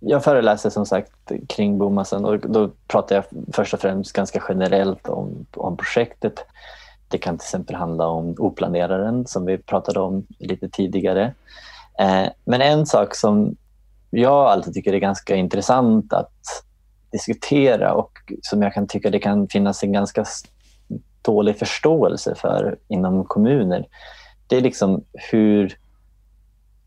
[0.00, 5.08] jag föreläser som sagt kring bomassan och då pratar jag först och främst ganska generellt
[5.08, 6.44] om, om projektet.
[7.08, 11.34] Det kan till exempel handla om oplaneraren som vi pratade om lite tidigare.
[11.98, 13.56] Eh, men en sak som
[14.10, 16.64] jag alltid tycker är ganska intressant att
[17.10, 20.24] diskutera och som jag kan tycka det kan finnas en ganska
[21.22, 23.86] dålig förståelse för inom kommuner.
[24.46, 25.76] Det är liksom hur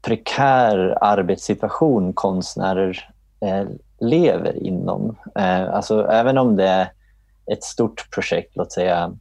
[0.02, 3.10] prekär arbetssituation konstnärer
[3.40, 3.66] eh,
[4.00, 5.16] lever inom.
[5.36, 6.92] Eh, alltså även om det är
[7.52, 9.14] ett stort projekt, låt säga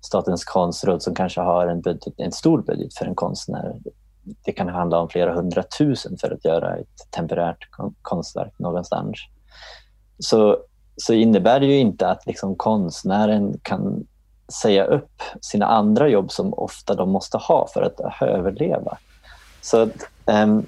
[0.00, 3.74] Statens konstråd som kanske har en, budget, en stor budget för en konstnär.
[4.44, 7.68] Det kan handla om flera hundratusen för att göra ett temporärt
[8.02, 9.18] konstverk någonstans.
[10.18, 10.58] Så,
[10.96, 14.06] så innebär det ju inte att liksom konstnären kan
[14.52, 18.98] säga upp sina andra jobb som ofta de måste ha för att överleva.
[19.60, 20.66] Så att, um,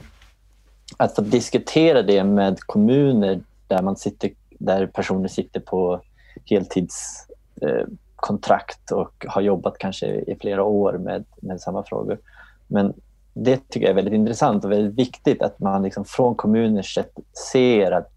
[0.97, 6.01] att få diskutera det med kommuner där, man sitter, där personer sitter på
[6.45, 12.19] heltidskontrakt eh, uh, och har jobbat kanske i flera år med, med samma frågor.
[12.67, 12.95] Men
[13.35, 17.13] det tycker jag är väldigt intressant och väldigt viktigt att man liksom från kommuners sätt
[17.53, 18.13] ser att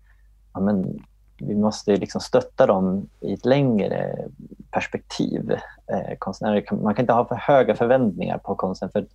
[0.54, 1.00] ja, men,
[1.40, 4.28] vi måste liksom stötta dem i ett längre
[4.72, 5.52] perspektiv.
[5.92, 9.06] Eh, konstnärer kan, man kan inte ha för höga förväntningar på konsten för,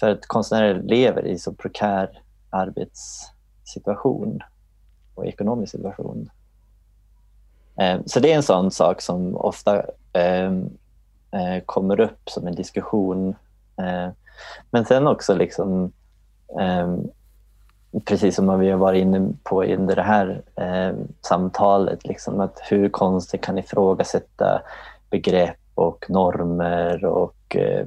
[0.00, 4.40] för att konstnärer lever i så prekär arbetssituation
[5.14, 6.30] och ekonomisk situation.
[7.80, 9.76] Eh, så det är en sån sak som ofta
[10.12, 10.52] eh,
[11.32, 13.28] eh kommer upp som en diskussion.
[13.76, 14.08] Eh,
[14.70, 15.92] men sen också liksom
[16.60, 16.96] eh,
[18.04, 22.88] precis som vi har varit inne på under det här eh, samtalet, liksom att hur
[22.88, 24.62] konsten kan ifrågasätta
[25.10, 27.86] begrepp och normer och eh,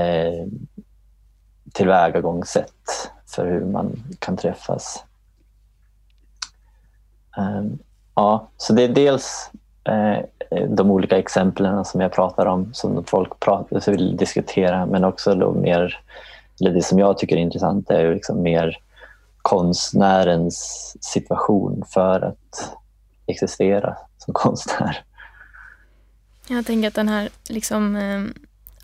[0.00, 0.46] eh,
[1.72, 5.04] tillvägagångssätt för hur man kan träffas.
[7.38, 7.78] Um,
[8.14, 9.50] ja, så det är dels
[9.84, 10.24] eh,
[10.68, 15.52] de olika exemplen som jag pratar om som folk pratar, vill diskutera men också då
[15.52, 16.00] mer,
[16.60, 18.78] eller det som jag tycker är intressant är ju liksom mer
[19.48, 22.76] konstnärens situation för att
[23.26, 25.04] existera som konstnär.
[26.48, 28.22] Jag tänker att den här liksom, eh,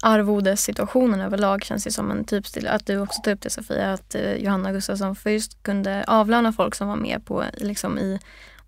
[0.02, 2.68] arvodessituationen överlag känns ju som en typstil.
[2.68, 6.74] Att du också tog upp det Sofia, att eh, Johanna Gustafsson först kunde avlöna folk
[6.74, 8.18] som var med på, liksom i,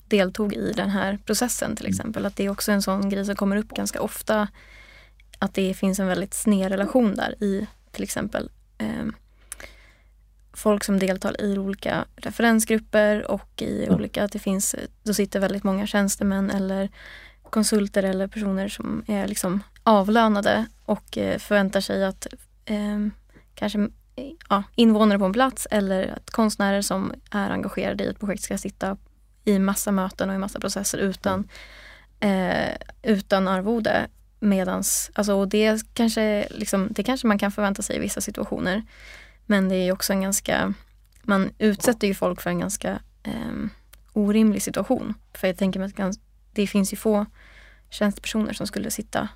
[0.09, 2.27] deltog i den här processen till exempel.
[2.27, 4.49] Att det är också en sån grej som kommer upp ganska ofta.
[5.39, 9.07] Att det finns en väldigt sned relation där i till exempel eh,
[10.57, 13.95] folk som deltar i olika referensgrupper och i mm.
[13.95, 16.89] olika, att det finns, då sitter väldigt många tjänstemän eller
[17.51, 22.27] konsulter eller personer som är liksom avlönade och eh, förväntar sig att
[22.65, 23.07] eh,
[23.55, 23.89] kanske
[24.49, 28.59] ja, invånare på en plats eller att konstnärer som är engagerade i ett projekt ska
[28.59, 28.97] sitta
[29.45, 31.49] i massa möten och i massa processer utan,
[32.21, 34.07] eh, utan arvode.
[34.41, 38.83] Medans, alltså, det, kanske, liksom, det kanske man kan förvänta sig i vissa situationer.
[39.47, 40.75] Men det är också en ganska,
[41.23, 43.53] man utsätter ju folk för en ganska eh,
[44.13, 45.15] orimlig situation.
[45.35, 46.19] För jag tänker mig att
[46.53, 47.27] det finns ju få
[47.91, 49.29] tjänstepersoner som skulle sitta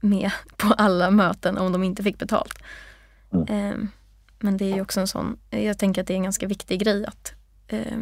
[0.00, 2.58] med på alla möten om de inte fick betalt.
[3.32, 3.46] Mm.
[3.48, 3.88] Eh,
[4.38, 6.80] men det är ju också en sån, jag tänker att det är en ganska viktig
[6.80, 7.32] grej att
[7.68, 7.98] eh,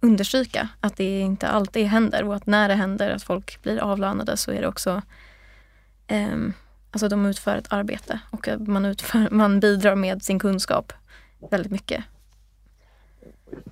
[0.00, 4.36] understryka att det inte alltid händer och att när det händer att folk blir avlönade
[4.36, 5.02] så är det också
[6.06, 6.36] eh,
[6.96, 10.92] Alltså de utför ett arbete och man, utför, man bidrar med sin kunskap
[11.50, 12.04] väldigt mycket.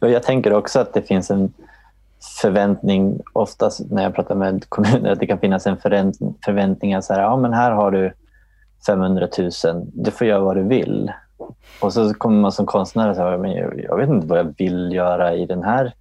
[0.01, 1.53] Jag tänker också att det finns en
[2.43, 5.77] förväntning, oftast när jag pratar med kommuner, att det kan finnas en
[6.45, 8.13] förväntning att så här, ja, men här har du
[8.87, 9.51] 500 000,
[9.93, 11.13] du får göra vad du vill.
[11.81, 13.53] Och så kommer man som konstnär och säger, men
[13.83, 15.95] jag vet inte vad jag vill göra i den här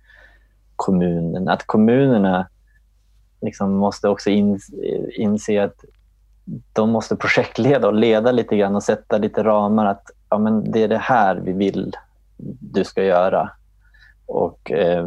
[0.76, 1.48] kommunen.
[1.48, 2.48] Att kommunerna
[3.42, 4.30] liksom måste också
[5.18, 5.76] inse att
[6.74, 9.86] de måste projektleda och leda lite grann och sätta lite ramar.
[9.86, 11.96] att ja, men Det är det här vi vill
[12.60, 13.52] du ska göra.
[14.26, 15.06] Och eh,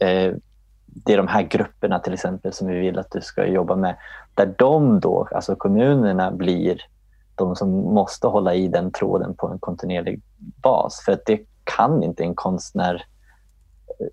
[0.00, 0.34] eh,
[0.86, 3.96] Det är de här grupperna till exempel som vi vill att du ska jobba med.
[4.34, 6.80] Där de då, alltså kommunerna, blir
[7.34, 11.02] de som måste hålla i den tråden på en kontinuerlig bas.
[11.04, 13.04] För att det kan inte en konstnär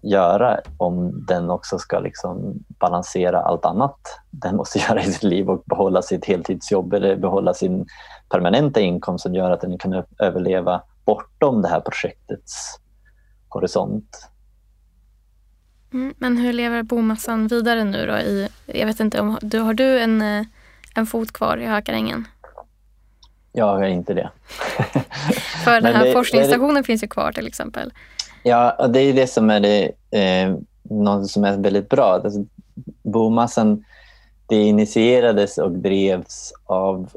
[0.01, 5.49] göra om den också ska liksom balansera allt annat den måste göra i sitt liv
[5.49, 7.85] och behålla sitt heltidsjobb eller behålla sin
[8.29, 12.79] permanenta inkomst som gör att den kan överleva bortom det här projektets
[13.49, 14.27] horisont.
[15.93, 18.17] Mm, men hur lever bomassan vidare nu då?
[18.17, 20.45] I, jag vet inte, om, du, har du en, eh,
[20.95, 22.27] en fot kvar i Hökarängen?
[23.51, 24.29] Jag har inte det.
[25.63, 27.93] För den här det, forskningsstationen det, finns ju kvar till exempel.
[28.43, 32.21] Ja, och det är det som är det, eh, något som är väldigt bra.
[32.23, 32.45] Alltså,
[33.03, 33.83] bomassan
[34.51, 37.09] det initierades och drevs av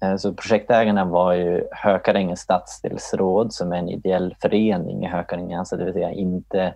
[0.00, 5.84] alltså projektägarna var ju Hökarängens stadsdelsråd som är en ideell förening i Hökarängen, alltså det
[5.84, 6.74] vill säga inte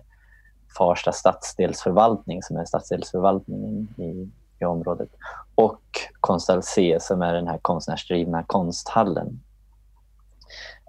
[0.77, 4.29] Farsta stadsdelsförvaltning som är stadsdelsförvaltningen i,
[4.59, 5.09] i området.
[5.55, 5.81] Och
[6.19, 9.39] Konsthall C som är den här konstnärsdrivna konsthallen.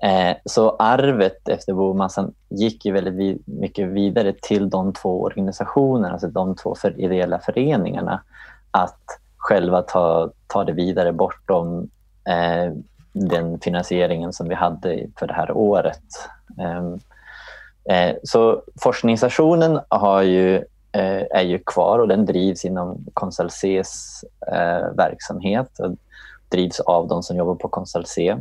[0.03, 6.28] Eh, så arvet efter Bomassan gick ju väldigt mycket vidare till de två organisationerna, alltså
[6.28, 8.22] de två för ideella föreningarna,
[8.70, 9.01] att
[9.36, 11.90] själva ta, ta det vidare bortom
[12.28, 12.72] eh,
[13.12, 16.03] den finansieringen som vi hade för det här året.
[16.59, 16.99] Ehm,
[17.90, 20.57] eh, så forskningsstationen har ju,
[20.92, 25.97] eh, är ju kvar och den drivs inom Consalces eh, verksamhet och
[26.49, 28.38] drivs av de som jobbar på Consalce.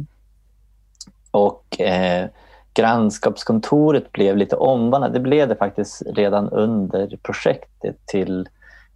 [1.34, 2.28] Och eh,
[2.74, 5.14] grannskapskontoret blev lite omvandlat.
[5.14, 8.50] Det blev det faktiskt redan under projektet till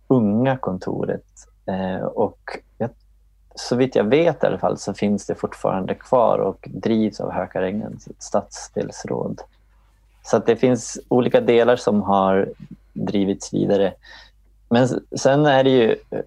[0.08, 1.26] unga kontoret.
[1.66, 2.40] Eh, och
[2.78, 2.90] jag,
[3.56, 7.32] så vitt jag vet i alla fall så finns det fortfarande kvar och drivs av
[7.32, 9.42] Hökarängens stadsdelsråd.
[10.24, 12.50] Så att det finns olika delar som har
[12.94, 13.94] drivits vidare.
[14.70, 16.20] Men sen är det ju eh,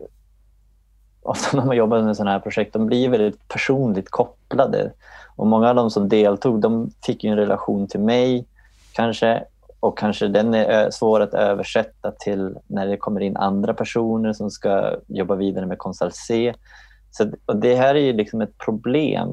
[1.23, 4.93] ofta när man jobbar med sådana här projekt, de blir väldigt personligt kopplade.
[5.41, 8.47] Och många av de som deltog de fick en relation till mig
[8.93, 9.45] kanske
[9.80, 14.51] och kanske den är svår att översätta till när det kommer in andra personer som
[14.51, 16.55] ska jobba vidare med Konsult C.
[17.11, 19.28] Så, och det här är ju liksom ett problem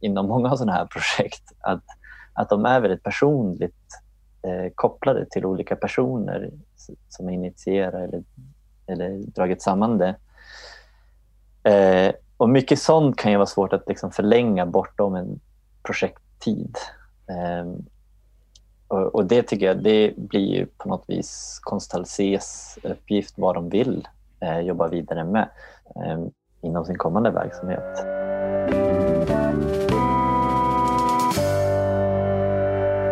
[0.00, 1.84] inom många sådana här projekt att,
[2.32, 3.86] att de är väldigt personligt
[4.42, 6.50] eh, kopplade till olika personer
[7.08, 8.22] som initierar eller,
[8.86, 10.14] eller dragit samman det.
[11.70, 15.40] Eh, och mycket sånt kan ju vara svårt att liksom förlänga bortom en
[15.88, 16.76] projekttid.
[17.28, 17.66] Eh,
[18.88, 24.08] och, det tycker jag det blir ju på något vis Konstalses uppgift vad de vill
[24.40, 25.48] eh, jobba vidare med
[25.96, 26.18] eh,
[26.62, 28.04] inom sin kommande verksamhet.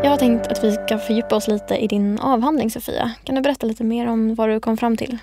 [0.04, 3.12] Jag har tänkt att vi ska fördjupa oss lite i din avhandling Sofia.
[3.24, 5.18] Kan du berätta lite mer om vad du kom fram till?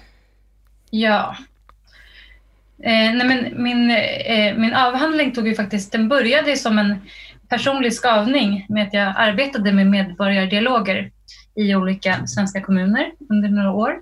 [0.90, 1.36] Ja,
[2.86, 6.96] Eh, nej men min, eh, min avhandling tog ju faktiskt, den började som en
[7.54, 11.12] personlig skavning med att jag arbetade med medborgardialoger
[11.56, 13.94] i olika svenska kommuner under några år.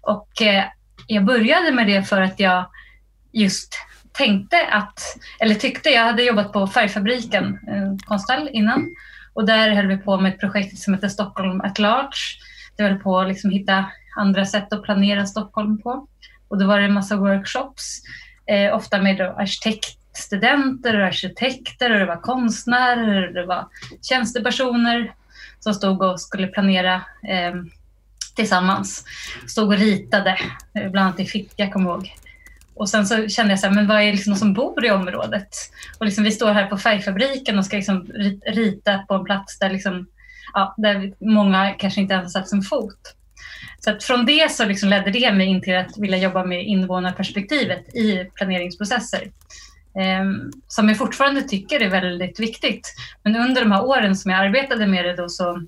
[0.00, 0.64] Och eh,
[1.06, 2.66] jag började med det för att jag
[3.32, 3.74] just
[4.12, 5.00] tänkte att,
[5.40, 8.88] eller tyckte, jag hade jobbat på Färgfabriken, eh, Konsthall, innan
[9.34, 12.38] och där höll vi på med ett projekt som heter Stockholm at large.
[12.76, 13.84] Det höll på att liksom hitta
[14.16, 16.06] andra sätt att planera Stockholm på.
[16.48, 18.02] Och då var det en massa workshops,
[18.46, 23.68] eh, ofta med arkitekter, studenter, och arkitekter och det var konstnärer och det var
[24.02, 25.14] tjänstepersoner
[25.60, 26.94] som stod och skulle planera
[27.28, 27.54] eh,
[28.36, 29.04] tillsammans.
[29.48, 30.38] Stod och ritade,
[30.74, 32.12] eh, bland annat i Fittja, kommer jag ihåg.
[32.74, 35.48] Och sen så kände jag så här, men vad är liksom som bor i området?
[35.98, 38.06] Och liksom vi står här på färgfabriken och ska liksom
[38.46, 40.06] rita på en plats där, liksom,
[40.52, 43.14] ja, där många kanske inte ens har satt sin fot.
[43.84, 46.66] Så att från det så liksom ledde det mig in till att vilja jobba med
[46.66, 49.30] invånarperspektivet i planeringsprocesser.
[49.94, 52.94] Ehm, som jag fortfarande tycker är väldigt viktigt.
[53.22, 55.62] Men under de här åren som jag arbetade med det då så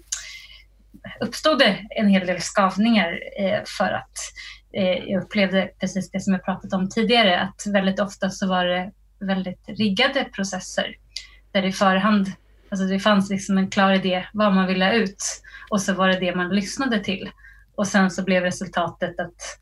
[1.20, 4.18] uppstod det en hel del skavningar eh, för att
[4.72, 8.64] eh, jag upplevde precis det som jag pratat om tidigare, att väldigt ofta så var
[8.64, 10.96] det väldigt riggade processer
[11.52, 12.32] där i förhand,
[12.68, 16.08] alltså det fanns liksom en klar idé vad man ville ha ut och så var
[16.08, 17.30] det det man lyssnade till.
[17.76, 19.58] Och sen så blev resultatet att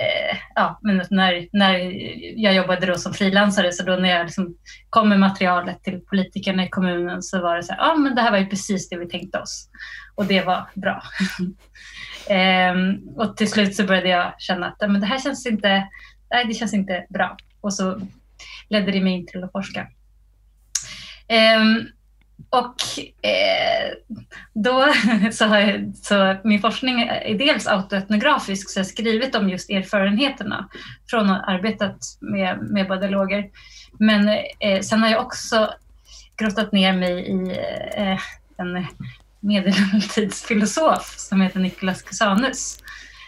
[0.00, 1.92] eh, ja, men när, när
[2.36, 4.56] jag jobbade då som frilansare, så då när jag liksom
[4.90, 8.22] kom med materialet till politikerna i kommunen så var det så här, ja men det
[8.22, 9.68] här var ju precis det vi tänkte oss.
[10.14, 11.02] Och det var bra.
[12.36, 12.74] eh,
[13.16, 15.88] och till slut så började jag känna att men det här känns inte,
[16.30, 17.36] nej, det känns inte bra.
[17.60, 18.00] Och så
[18.68, 19.88] ledde det mig in till att forska.
[21.28, 21.86] Ehm,
[22.56, 22.74] och
[23.28, 23.92] eh,
[24.54, 24.92] då
[25.32, 29.70] så har jag, så min forskning är dels autoetnografisk, så jag har skrivit om just
[29.70, 30.68] erfarenheterna
[31.10, 33.50] från att ha arbetat med, med badologer.
[33.98, 34.28] Men
[34.60, 35.70] eh, sen har jag också
[36.36, 37.58] grottat ner mig i
[37.96, 38.18] eh,
[38.56, 38.86] en
[39.40, 42.78] medeltidsfilosof som heter Niklas Cusanus,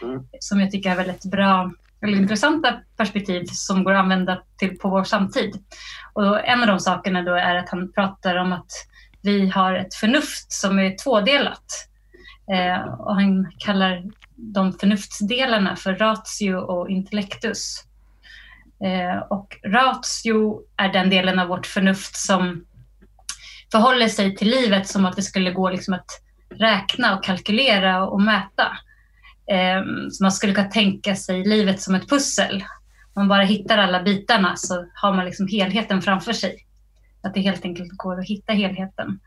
[0.03, 0.23] mm.
[0.41, 1.73] som jag tycker har väldigt bra
[2.03, 5.59] eller intressanta perspektiv som går att använda till, på vår samtid.
[6.13, 8.71] Och en av de sakerna då är att han pratar om att
[9.23, 11.65] vi har ett förnuft som är tvådelat.
[12.53, 14.05] Eh, och han kallar
[14.37, 17.85] de förnuftsdelarna för ratio och intellectus.
[18.85, 22.65] Eh, och ratio är den delen av vårt förnuft som
[23.73, 26.11] förhåller sig till livet som att det skulle gå liksom att
[26.51, 28.79] räkna och kalkylera och mäta.
[29.51, 32.65] Eh, så man skulle kunna tänka sig livet som ett pussel.
[33.15, 36.68] Om man bara hittar alla bitarna så har man liksom helheten framför sig.
[37.23, 39.21] Att det helt enkelt går att hitta helheten.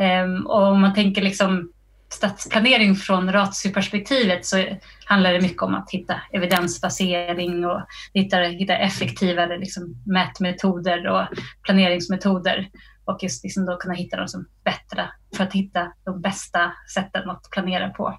[0.00, 1.72] Ehm, och om man tänker liksom
[2.08, 4.64] stadsplanering från ratioperspektivet så
[5.04, 7.80] handlar det mycket om att hitta evidensbasering och
[8.14, 11.26] hitta, hitta effektivare liksom mätmetoder och
[11.62, 12.68] planeringsmetoder
[13.04, 17.30] och just liksom då kunna hitta de som bättre för att hitta de bästa sätten
[17.30, 18.18] att planera på.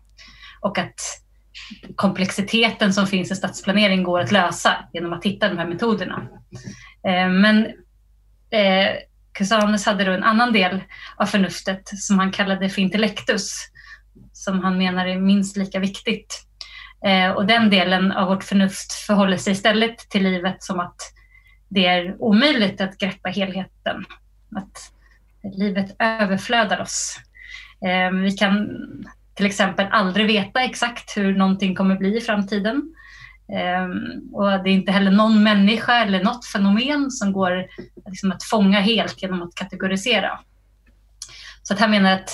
[0.61, 0.95] Och att
[1.95, 6.27] komplexiteten som finns i stadsplanering går att lösa genom att hitta de här metoderna.
[7.07, 7.67] Ehm, men
[8.51, 8.95] eh,
[9.31, 10.81] Cusanus hade då en annan del
[11.15, 13.53] av förnuftet som han kallade för intellectus,
[14.33, 16.45] som han menar är minst lika viktigt.
[17.05, 21.01] Eh, och den delen av vårt förnuft förhåller sig istället till livet som att
[21.69, 24.05] det är omöjligt att greppa helheten.
[24.55, 24.91] Att
[25.57, 27.19] livet överflödar oss.
[27.85, 28.69] Eh, vi kan
[29.33, 32.93] till exempel aldrig veta exakt hur någonting kommer bli i framtiden.
[33.53, 37.65] Ehm, och det är inte heller någon människa eller något fenomen som går
[38.05, 40.39] liksom, att fånga helt genom att kategorisera.
[41.63, 42.29] Så att han menar att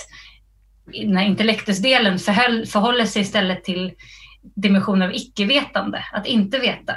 [0.85, 3.93] den här intellektusdelen förhöll, förhåller sig istället till
[4.41, 6.95] dimensionen av icke-vetande, att inte veta.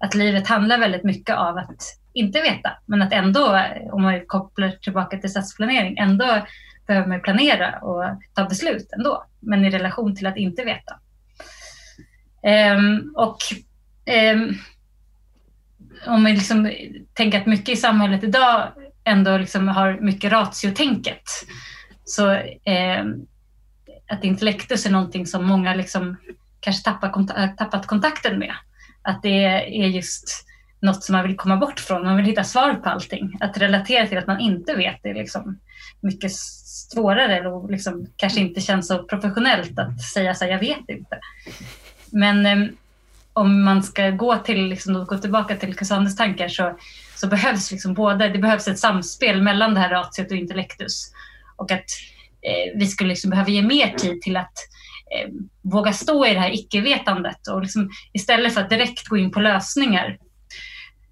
[0.00, 1.82] Att livet handlar väldigt mycket av att
[2.12, 3.62] inte veta, men att ändå,
[3.92, 6.46] om man kopplar tillbaka till stadsplanering, ändå
[6.86, 11.00] behöver man planera och ta beslut ändå, men i relation till att inte veta.
[12.42, 13.38] Um, och
[14.34, 14.58] um,
[16.06, 16.72] om vi liksom
[17.14, 18.72] tänker att mycket i samhället idag
[19.04, 21.22] ändå liksom har mycket ratiotänket.
[22.04, 22.30] Så
[22.64, 23.04] eh,
[24.10, 26.16] att intellektus är någonting som många liksom
[26.60, 28.54] kanske tappar kont äh, tappat kontakten med.
[29.02, 30.46] Att det är just
[30.80, 32.04] något som man vill komma bort från.
[32.04, 33.36] Man vill hitta svar på allting.
[33.40, 35.58] Att relatera till att man inte vet är liksom
[36.00, 40.88] mycket svårare och liksom kanske inte känns så professionellt att säga så här, jag vet
[40.88, 41.18] inte.
[42.12, 42.68] Men eh,
[43.32, 46.78] om man ska gå, till, liksom, gå tillbaka till Casanders tankar så,
[47.16, 51.12] så behövs liksom både, det behövs ett samspel mellan det här ratiot och intellektus.
[51.56, 51.86] Och att
[52.42, 54.54] eh, vi skulle liksom behöva ge mer tid till att
[55.16, 55.28] eh,
[55.62, 59.40] våga stå i det här icke-vetandet och liksom, istället för att direkt gå in på
[59.40, 60.18] lösningar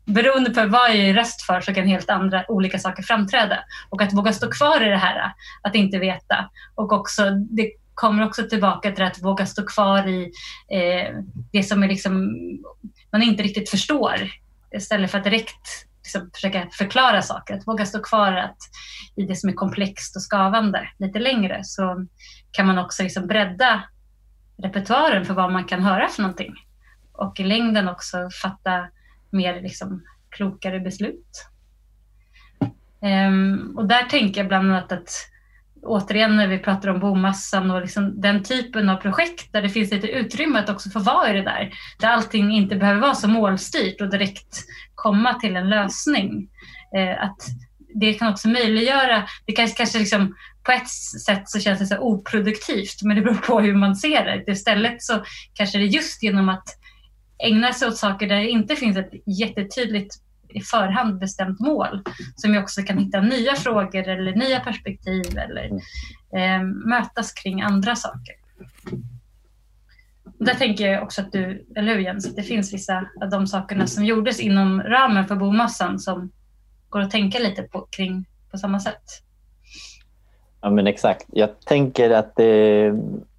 [0.09, 3.59] beroende på vad jag är röst för så kan helt andra olika saker framträda.
[3.89, 5.33] Och att våga stå kvar i det här,
[5.63, 6.51] att inte veta.
[6.75, 10.33] Och också, det kommer också tillbaka till att våga stå kvar i
[10.71, 11.15] eh,
[11.53, 12.33] det som är liksom,
[13.13, 14.15] man inte riktigt förstår
[14.71, 17.55] istället för att direkt liksom försöka förklara saker.
[17.55, 18.57] Att våga stå kvar att,
[19.17, 22.07] i det som är komplext och skavande lite längre så
[22.51, 23.83] kan man också liksom bredda
[24.63, 26.55] repertoaren för vad man kan höra för någonting.
[27.13, 28.89] Och i längden också fatta
[29.31, 31.47] mer liksom klokare beslut.
[33.01, 35.11] Um, och där tänker jag bland annat att
[35.89, 39.91] återigen när vi pratar om bomassan och liksom den typen av projekt där det finns
[39.93, 41.71] lite utrymme att också få vara i det där.
[42.01, 44.65] Där allting inte behöver vara så målstyrt och direkt
[44.95, 46.49] komma till en lösning.
[46.97, 47.47] Eh, att
[47.95, 50.89] det kan också möjliggöra, det kanske, kanske liksom på ett
[51.27, 54.53] sätt så känns det så oproduktivt, men det beror på hur man ser det.
[54.53, 55.25] Istället så
[55.55, 56.65] kanske det är just genom att
[57.45, 59.11] ägna sig åt saker där det inte finns ett
[59.41, 60.15] jättetydligt
[60.49, 62.03] i förhand bestämt mål
[62.37, 65.81] som vi också kan hitta nya frågor eller nya perspektiv eller mm.
[66.33, 68.35] eh, mötas kring andra saker.
[70.39, 73.47] Där tänker jag också att du, eller hur Jens, att det finns vissa av de
[73.47, 76.31] sakerna som gjordes inom ramen för bomassan som
[76.89, 79.03] går att tänka lite på, kring på samma sätt.
[80.61, 81.27] Ja men exakt.
[81.33, 82.93] Jag tänker att det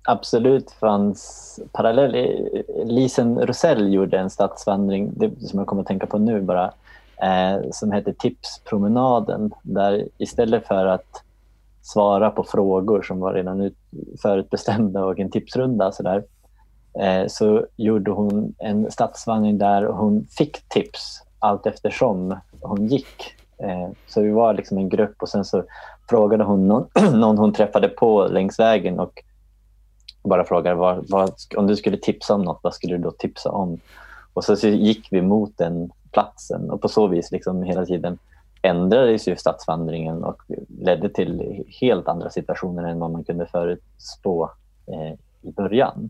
[0.03, 2.29] absolut fanns parallell.
[2.85, 6.73] Lisen Rosell gjorde en stadsvandring, det som jag kommer att tänka på nu bara,
[7.23, 9.51] eh, som heter Tipspromenaden.
[9.61, 11.23] Där istället för att
[11.81, 13.77] svara på frågor som var redan ut,
[14.21, 16.23] förutbestämda och en tipsrunda så, där,
[16.99, 23.35] eh, så gjorde hon en stadsvandring där hon fick tips allt eftersom hon gick.
[23.57, 25.63] Eh, så vi var liksom en grupp och sen så
[26.09, 26.87] frågade hon någon,
[27.19, 29.23] någon hon träffade på längs vägen och
[30.23, 33.51] bara frågade vad, vad, om du skulle tipsa om något, vad skulle du då tipsa
[33.51, 33.79] om?
[34.33, 38.17] Och så, så gick vi mot en platsen och på så vis liksom hela tiden
[38.61, 40.41] ändrades ju stadsvandringen och
[40.81, 44.51] ledde till helt andra situationer än vad man kunde förutspå
[44.87, 46.09] eh, i början.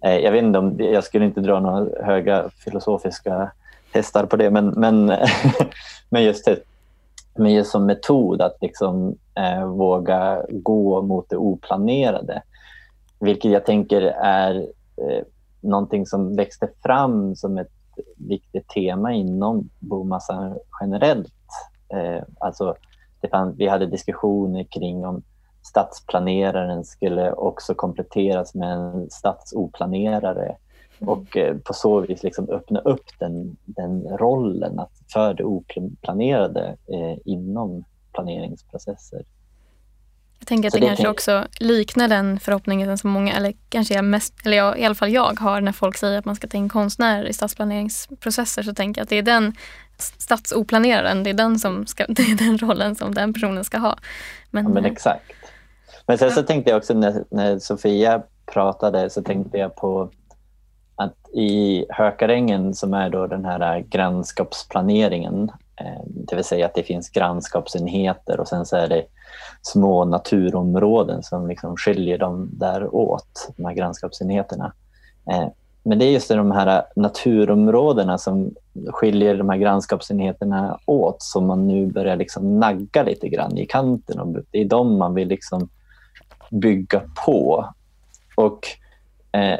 [0.00, 3.52] Eh, jag vet inte om, jag skulle inte dra några höga filosofiska
[3.92, 5.06] hästar på det, men, men,
[6.08, 6.58] men just det,
[7.34, 12.42] men just som metod att liksom, eh, våga gå mot det oplanerade.
[13.20, 14.54] Vilket jag tänker är
[14.96, 15.24] eh,
[15.60, 17.75] någonting som växte fram som ett
[18.16, 21.32] viktigt tema inom bomassan generellt.
[21.88, 22.74] Eh, alltså,
[23.20, 25.22] det fann, vi hade diskussioner kring om
[25.62, 30.56] stadsplaneraren skulle också kompletteras med en stadsoplanerare
[30.98, 31.08] mm.
[31.08, 36.76] och eh, på så vis liksom öppna upp den, den rollen att för det oplanerade
[36.86, 39.22] eh, inom planeringsprocesser.
[40.38, 44.04] Jag tänker att det, det kanske också liknar den förhoppningen som många, eller kanske jag
[44.04, 46.56] mest, eller jag, i alla fall jag har när folk säger att man ska ta
[46.56, 49.54] in konstnärer i stadsplaneringsprocesser så tänker jag att det är den
[49.98, 53.98] stadsoplaneraren, det är den, som ska, det är den rollen som den personen ska ha.
[54.50, 55.32] Men, ja, men eh, exakt.
[56.06, 58.22] Men sen så tänkte jag också när, när Sofia
[58.52, 60.10] pratade så tänkte jag på
[60.96, 66.82] att i Hökarängen som är då den här grannskapsplaneringen, eh, det vill säga att det
[66.82, 69.04] finns grannskapsenheter och sen så är det
[69.62, 74.72] små naturområden som liksom skiljer dem där åt, de här grannskapsenheterna.
[75.30, 75.48] Eh,
[75.82, 78.54] men det är just de här naturområdena som
[78.88, 84.20] skiljer de här grannskapsenheterna åt som man nu börjar liksom nagga lite grann i kanten.
[84.20, 85.68] Och det är de man vill liksom
[86.50, 87.68] bygga på.
[88.36, 88.66] Och
[89.32, 89.58] eh,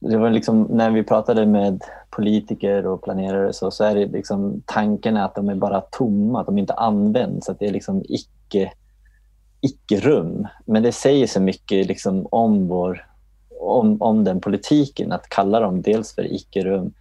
[0.00, 4.62] det var liksom, när vi pratade med politiker och planerare så, så är det liksom,
[4.66, 7.48] tanken att de är bara tomma, att de inte används.
[7.48, 8.28] Att det är liksom icke,
[9.60, 10.46] icke-rum.
[10.66, 13.06] Men det säger så mycket liksom om, vår,
[13.60, 16.92] om, om den politiken, att kalla dem dels för icke-rum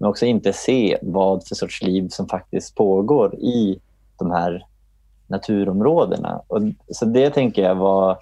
[0.00, 3.80] men också inte se vad för sorts liv som faktiskt pågår i
[4.18, 4.66] de här
[5.26, 6.42] naturområdena.
[6.46, 8.18] Och, så det tänker jag var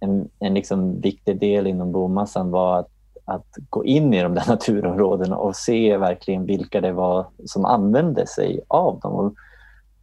[0.00, 2.88] en, en liksom viktig del inom bomassan var att,
[3.24, 8.26] att gå in i de där naturområdena och se verkligen vilka det var som använde
[8.26, 9.34] sig av dem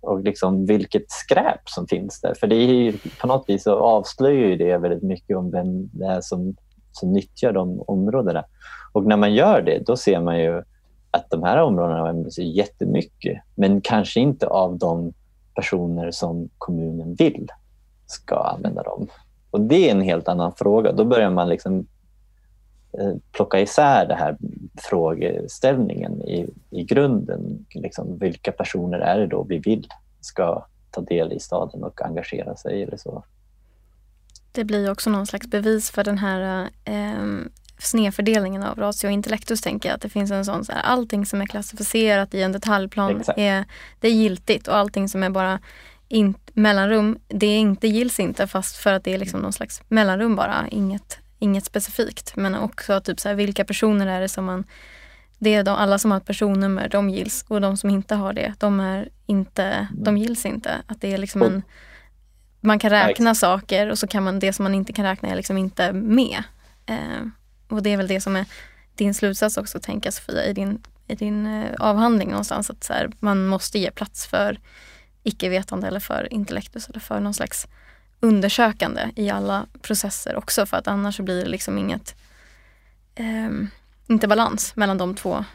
[0.08, 2.34] och, liksom vilket skräp som finns där.
[2.34, 6.06] För det är ju, på något vis så avslöjar det väldigt mycket om vem det
[6.06, 6.56] är som,
[6.92, 8.44] som nyttjar de områdena.
[8.92, 10.64] Och när man gör det, då ser man ju
[11.12, 15.14] att de här områdena använder sig jättemycket, men kanske inte av de
[15.56, 17.48] personer som kommunen vill
[18.06, 19.08] ska använda dem.
[19.52, 20.92] Och det är en helt annan fråga.
[20.92, 21.88] Då börjar man liksom
[23.32, 24.38] plocka isär den här
[24.78, 27.66] frågeställningen i, i grunden.
[27.70, 29.88] Liksom, vilka personer är det då vi vill
[30.22, 33.24] ska ta del i staden och engagera sig eller så.
[34.52, 37.24] Det blir också någon slags bevis för den här eh,
[37.80, 39.96] snedfördelningen av ratio intellectus tänker jag.
[39.96, 43.66] Att det finns en sån, så här, allting som är klassificerat i en detaljplan är,
[44.00, 45.60] det är giltigt och allting som är bara
[46.08, 49.82] in, mellanrum, det är inte, gills inte fast för att det är liksom någon slags
[49.88, 52.36] mellanrum bara, inget, inget specifikt.
[52.36, 54.64] Men också typ så här, vilka personer är det som man
[55.40, 58.34] det är de, alla som har ett personnummer, de gills och de som inte har
[58.34, 60.82] det, de, är inte, de gills inte.
[60.88, 61.62] Att det är liksom en,
[62.62, 65.36] man kan räkna saker och så kan man det som man inte kan räkna är
[65.36, 66.44] liksom inte med.
[66.86, 67.28] Eh,
[67.70, 68.46] och det är väl det som är
[68.96, 72.70] din slutsats också, tänka Sofia, i din, i din eh, avhandling någonstans.
[72.70, 74.60] Att så här, man måste ge plats för
[75.24, 77.68] icke-vetande eller för intellektus eller för någon slags
[78.20, 82.16] undersökande i alla processer också för att annars blir det liksom inget,
[83.16, 83.50] eh,
[84.08, 85.46] inte balans mellan de två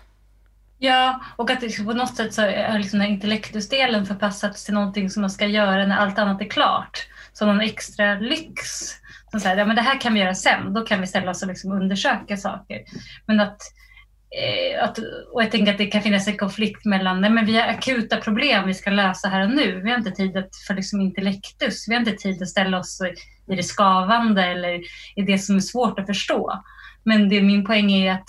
[0.85, 5.11] Ja, och att liksom på något sätt så är liksom den intellektusdelen förpassats till någonting
[5.11, 7.07] som man ska göra när allt annat är klart.
[7.33, 8.61] Som någon extra lyx.
[9.31, 11.43] Som säger, ja, men det här kan vi göra sen, då kan vi ställa oss
[11.43, 12.83] och liksom undersöka saker.
[13.27, 13.63] Men att,
[14.39, 14.99] Eh, att,
[15.33, 18.17] och jag tänker att det kan finnas en konflikt mellan, nej men vi har akuta
[18.17, 19.81] problem vi ska lösa här och nu.
[19.81, 23.01] Vi har inte tid för liksom intellektus, vi har inte tid att ställa oss
[23.53, 24.81] i det skavande eller
[25.17, 26.63] i det som är svårt att förstå.
[27.05, 28.25] Men det, min poäng är att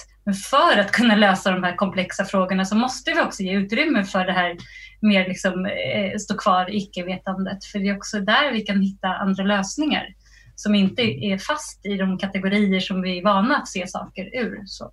[0.51, 4.25] för att kunna lösa de här komplexa frågorna så måste vi också ge utrymme för
[4.25, 4.57] det här
[5.01, 7.65] mer liksom, eh, stå kvar i icke-vetandet.
[7.65, 10.07] För det är också där vi kan hitta andra lösningar
[10.55, 14.63] som inte är fast i de kategorier som vi är vana att se saker ur.
[14.65, 14.91] Så,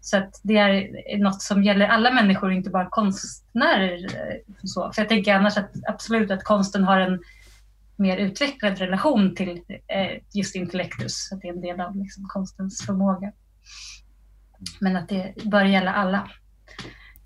[0.00, 4.06] så att det är något som gäller alla människor, inte bara konstnärer.
[4.62, 4.92] Så.
[4.92, 7.20] För jag tänker annars att absolut att konsten har en
[7.96, 12.86] mer utvecklad relation till eh, just intellektus, att det är en del av liksom, konstens
[12.86, 13.32] förmåga.
[14.80, 16.30] Men att det bör gälla alla.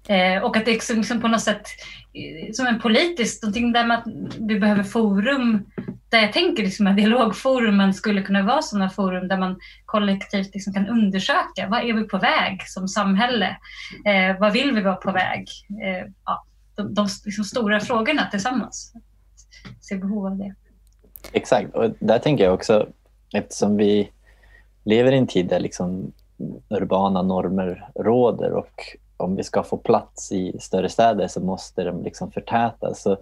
[0.08, 1.66] Eh, och att det är liksom på något sätt
[2.12, 5.70] eh, som en politisk, någonting där man, vi behöver forum,
[6.08, 10.72] där jag tänker liksom att dialogforumen skulle kunna vara sådana forum där man kollektivt liksom
[10.72, 13.56] kan undersöka, vad är vi på väg som samhälle?
[14.04, 15.48] Eh, vad vill vi vara på väg?
[15.82, 16.44] Eh, ja,
[16.74, 18.92] de, de liksom stora frågorna tillsammans.
[19.80, 20.54] Se behov av det.
[21.32, 22.86] Exakt, och där tänker jag också,
[23.32, 24.10] eftersom vi
[24.84, 26.12] lever i en tid där liksom
[26.68, 32.02] urbana normer råder och om vi ska få plats i större städer så måste de
[32.02, 33.02] liksom förtätas.
[33.02, 33.16] Så,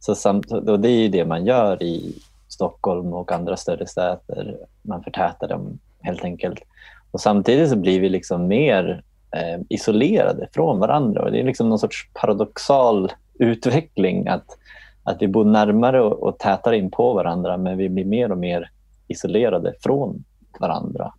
[0.00, 2.14] så samt, och det är ju det man gör i
[2.48, 4.56] Stockholm och andra större städer.
[4.82, 6.62] Man förtätar dem helt enkelt.
[7.10, 9.02] Och samtidigt så blir vi liksom mer
[9.36, 11.22] eh, isolerade från varandra.
[11.22, 14.58] Och det är liksom någon sorts paradoxal utveckling att,
[15.02, 18.38] att vi bor närmare och, och tätare in på varandra men vi blir mer och
[18.38, 18.70] mer
[19.08, 20.24] isolerade från
[20.60, 21.12] varandra.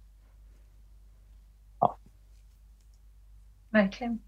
[3.72, 4.20] verkligen.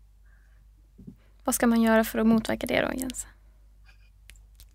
[1.43, 3.27] Vad ska man göra för att motverka det då, Jens?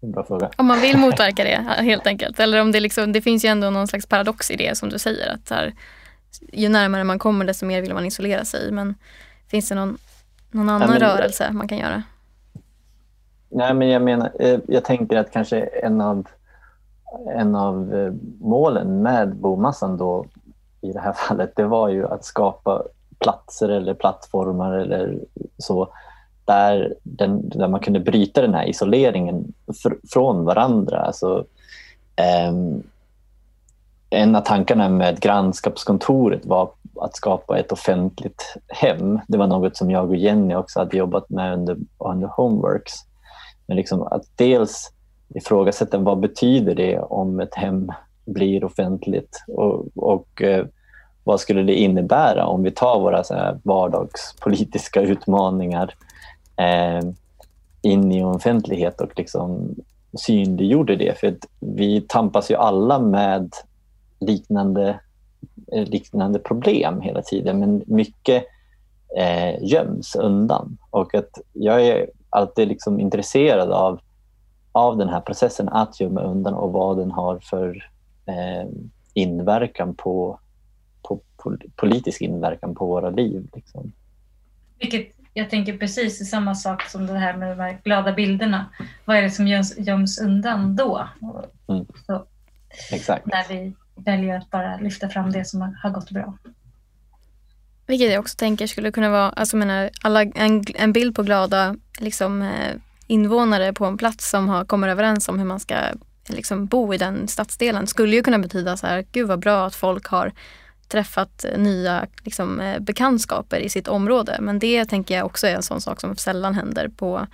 [0.01, 0.51] Bra fråga.
[0.57, 2.41] Om man vill motverka det helt enkelt.
[2.41, 4.99] Eller om det, liksom, det finns ju ändå någon slags paradox i det som du
[4.99, 5.35] säger.
[5.35, 5.75] Att här,
[6.53, 8.73] ju närmare man kommer desto mer vill man isolera sig.
[8.73, 8.95] Men
[9.51, 9.99] finns det någon,
[10.51, 12.03] någon annan men, rörelse man kan göra?
[13.49, 16.29] Nej, men jag menar, eh, jag tänker att kanske en av,
[17.35, 20.25] en av eh, målen med bomassan då
[20.81, 22.83] i det här fallet, det var ju att skapa
[23.19, 25.19] platser eller plattformar eller
[25.59, 25.93] så
[26.49, 31.01] där, den, där man kunde bryta den här isoleringen fr från varandra.
[31.01, 31.45] Alltså,
[32.51, 32.83] um,
[34.11, 36.71] en av tankarna med grannskapskontoret var
[37.01, 39.21] att skapa ett offentligt hem.
[39.29, 42.93] Det var något som jag och Jenny också hade jobbat med under, under Homeworks.
[43.67, 44.93] Men liksom att dels
[45.35, 47.93] ifrågasätta vad betyder det om ett hem
[48.25, 50.67] blir offentligt och, och eh,
[51.25, 56.09] vad skulle det innebära om vi tar våra så här vardagspolitiska utmaningar eh,
[56.59, 57.01] Eh,
[57.83, 59.75] in i offentlighet och liksom
[60.19, 61.19] synliggjorde det?
[61.19, 63.53] För vi tampas ju alla med
[64.21, 65.01] liknande,
[65.73, 68.45] eh, liknande problem hela tiden, men mycket
[69.17, 70.79] eh, göms undan.
[70.91, 74.01] Och att jag är alltid liksom intresserad av,
[74.73, 77.91] av den här processen att gömma undan och vad den har för
[78.27, 78.69] eh,
[79.15, 80.39] inverkan på
[81.43, 83.49] på politisk inverkan på våra liv.
[83.55, 83.93] Liksom.
[84.79, 85.07] Vilket
[85.39, 88.67] jag tänker precis samma sak som det här med de här glada bilderna.
[89.05, 91.09] Vad är det som göms, göms undan då?
[91.69, 91.87] Mm.
[92.07, 92.27] Så,
[92.91, 93.27] Exakt.
[93.27, 96.39] När vi väljer att bara lyfta fram det som har gått bra.
[97.87, 101.77] Vilket jag också tänker skulle kunna vara, alltså menar, alla, en, en bild på glada
[101.99, 102.75] liksom, eh,
[103.07, 105.75] invånare på en plats som har, kommer överens om hur man ska
[106.29, 109.75] liksom, bo i den stadsdelen skulle ju kunna betyda så här, gud vad bra att
[109.75, 110.33] folk har
[110.89, 114.37] träffat nya liksom, eh, bekantskaper i sitt område.
[114.41, 117.27] Men det tänker jag också är en sån sak som sällan händer på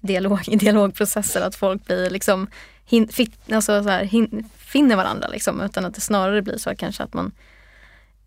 [0.00, 1.40] dialog, i dialogprocesser.
[1.40, 2.46] Att folk blir liksom,
[2.84, 5.28] hin, fit, alltså så här, hin, finner varandra.
[5.28, 7.32] Liksom, utan att det snarare blir så kanske att man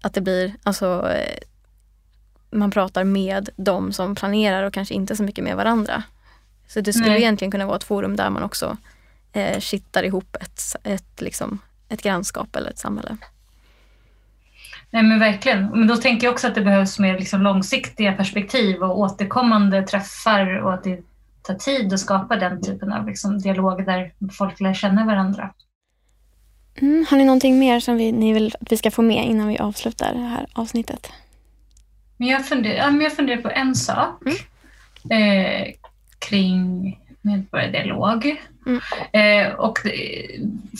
[0.01, 1.37] att det blir, alltså eh,
[2.51, 6.03] man pratar med de som planerar och kanske inte så mycket med varandra.
[6.67, 7.21] Så det skulle Nej.
[7.21, 8.77] egentligen kunna vara ett forum där man också
[9.33, 11.59] eh, kittar ihop ett, ett, liksom,
[11.89, 13.17] ett grannskap eller ett samhälle.
[14.93, 15.65] Nej men verkligen.
[15.65, 20.63] Men då tänker jag också att det behövs mer liksom långsiktiga perspektiv och återkommande träffar
[20.63, 21.01] och att det
[21.41, 25.53] tar tid att skapa den typen av liksom dialog där folk lär känna varandra.
[26.81, 29.47] Mm, har ni någonting mer som vi, ni vill att vi ska få med innan
[29.47, 31.11] vi avslutar det här avsnittet?
[32.17, 35.23] Men jag, funderar, ja, men jag funderar på en sak mm.
[35.23, 35.73] eh,
[36.19, 38.35] kring medborgardialog.
[38.65, 38.81] Mm.
[39.11, 39.79] Eh, och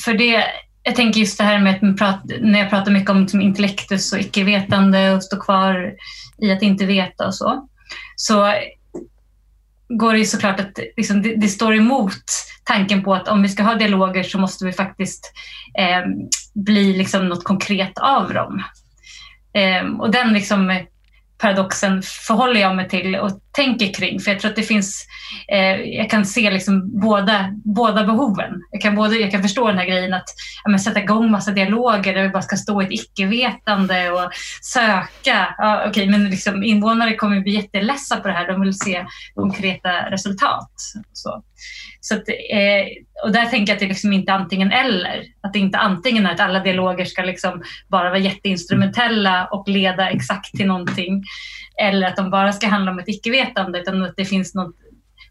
[0.05, 0.43] för det
[0.84, 4.13] jag tänker just det här med att prat, när jag pratar mycket om liksom intellektus
[4.13, 5.93] och icke-vetande och stå kvar
[6.38, 7.67] i att inte veta och så.
[8.15, 8.53] så
[9.89, 12.23] går det ju såklart att liksom, det, det, står emot
[12.63, 15.34] tanken på att om vi ska ha dialoger så måste vi faktiskt
[15.79, 16.01] eh,
[16.53, 18.63] bli liksom något konkret av dem.
[19.53, 20.79] Eh, och den liksom,
[21.38, 24.19] paradoxen förhåller jag mig till och tänker kring.
[24.19, 25.07] För jag tror att det finns,
[25.47, 28.53] eh, jag kan se liksom båda, båda behoven.
[28.71, 30.29] Jag kan, både, jag kan förstå den här grejen att
[30.63, 34.29] ja, sätta igång massa dialoger där vi bara ska stå i ett icke-vetande och
[34.61, 35.55] söka.
[35.57, 38.47] Ja, okay, men liksom, invånare kommer bli jätteledsa på det här.
[38.47, 40.71] De vill se konkreta resultat.
[41.13, 41.43] Så.
[42.01, 42.85] Så att, eh,
[43.23, 45.23] och där tänker jag att det liksom inte antingen eller.
[45.41, 50.09] Att det inte antingen är att alla dialoger ska liksom bara vara jätteinstrumentella och leda
[50.09, 51.23] exakt till någonting.
[51.82, 54.76] Eller att de bara ska handla om ett icke-vetande utan att det finns något,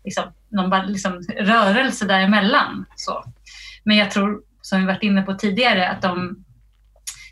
[0.04, 2.84] liksom, någon liksom, rörelse däremellan.
[2.96, 3.24] Så.
[3.84, 6.44] Men jag tror, som vi varit inne på tidigare, att de,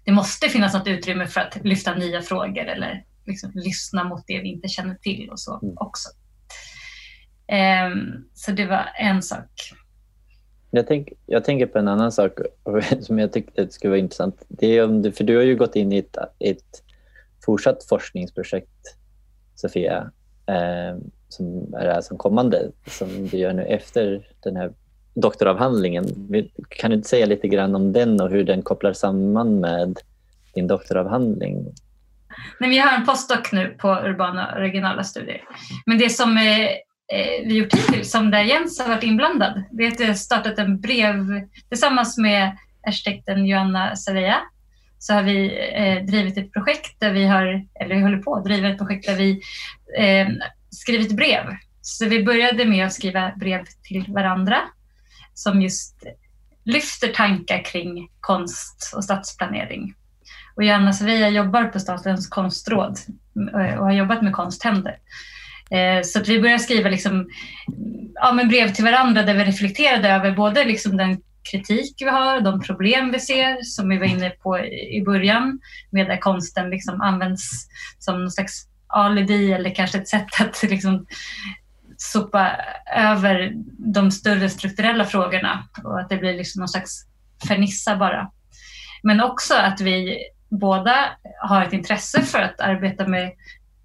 [0.05, 4.41] det måste finnas något utrymme för att lyfta nya frågor eller liksom, lyssna mot det
[4.41, 5.75] vi inte känner till och så mm.
[5.79, 6.09] också.
[7.93, 9.51] Um, så det var en sak.
[10.71, 12.33] Jag, tänk, jag tänker på en annan sak
[13.01, 14.45] som jag tyckte skulle vara intressant.
[14.49, 16.83] Det är om du, för du har ju gått in i ett, ett
[17.45, 18.97] fortsatt forskningsprojekt,
[19.61, 20.11] Sofia,
[20.47, 20.99] eh,
[21.29, 24.73] som är här som kommande, som du gör nu efter den här
[25.15, 26.05] doktoravhandlingen.
[26.69, 29.99] Kan du inte säga lite grann om den och hur den kopplar samman med
[30.55, 31.67] din doktoravhandling?
[32.61, 35.43] Nej, vi har en postdoc nu på urbana och regionala studier.
[35.87, 36.67] Men det som eh,
[37.13, 39.63] eh vi gjort hittills som där Jens har varit inblandad.
[39.71, 41.17] Det är att jag startat en brev
[41.69, 42.57] tillsammans med
[42.87, 44.37] arkitekten Joanna Savea
[45.01, 48.45] så har vi eh, drivit ett projekt där vi har, eller vi håller på att
[48.45, 49.41] driva ett projekt där vi
[49.99, 50.29] eh,
[50.71, 51.45] skrivit brev.
[51.81, 54.57] Så vi började med att skriva brev till varandra
[55.35, 56.05] som just
[56.65, 59.95] lyfter tankar kring konst och stadsplanering.
[60.57, 62.99] Och Johanna Sevilla jobbar på Statens konstråd
[63.55, 64.99] eh, och har jobbat med konsthänder.
[65.71, 67.29] Eh, så att vi började skriva liksom,
[68.15, 72.41] ja, men brev till varandra där vi reflekterade över både liksom den kritik vi har,
[72.41, 75.61] de problem vi ser som vi var inne på i början
[75.91, 77.69] med där konsten liksom används
[77.99, 81.07] som någon slags alibi eller kanske ett sätt att liksom
[81.97, 82.51] sopa
[82.97, 87.07] över de större strukturella frågorna och att det blir liksom någon slags
[87.49, 88.31] fernissa bara.
[89.03, 90.19] Men också att vi
[90.49, 91.09] båda
[91.41, 93.33] har ett intresse för att arbeta med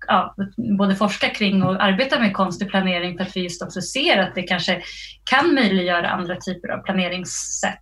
[0.08, 0.36] ja,
[0.78, 4.36] både forska kring och arbeta med konstig planering för att vi just också ser att
[4.36, 4.82] det kanske
[5.24, 7.80] kan möjliggöra andra typer av planeringssätt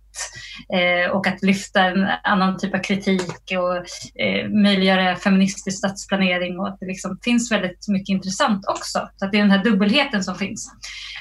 [0.74, 3.76] eh, och att lyfta en annan typ av kritik och
[4.22, 9.08] eh, möjliggöra feministisk stadsplanering och att det liksom finns väldigt mycket intressant också.
[9.16, 10.72] Så att det är den här dubbelheten som finns.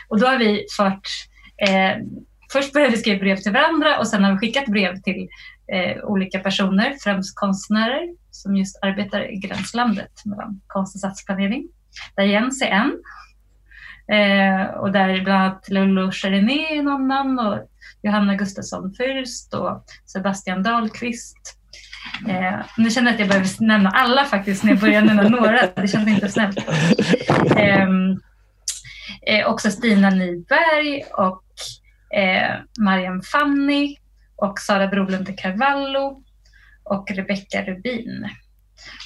[0.09, 1.07] Och då har vi fört
[1.67, 1.97] eh,
[2.53, 5.27] Först började vi skriva brev till varandra och sen har vi skickat brev till
[5.71, 11.67] eh, olika personer, främst konstnärer som just arbetar i gränslandet mellan konst och stadsplanering.
[12.15, 12.91] Där Jens är en.
[14.07, 17.69] Eh, och där bland annat Lollo Cherené är någon annan och
[18.01, 21.57] Johanna Gustafsson Fürst och Sebastian Dahlqvist.
[22.27, 25.67] Eh, nu känner jag att jag behöver nämna alla faktiskt när jag börjar nämna några.
[25.75, 26.57] Det känns inte snällt.
[27.55, 27.87] Eh,
[29.27, 31.43] eh, också Stina Nyberg och
[32.17, 33.97] eh, Mariam Fanny
[34.35, 36.23] och Sara Brolund de Carvalho
[36.83, 38.29] och Rebecca Rubin.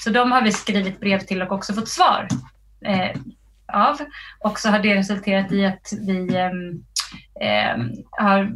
[0.04, 2.28] Så de har vi skrivit brev till och också fått svar
[2.86, 3.22] eh,
[3.74, 3.98] av.
[4.40, 6.36] Och så har det resulterat i att vi
[7.42, 7.78] eh,
[8.12, 8.52] har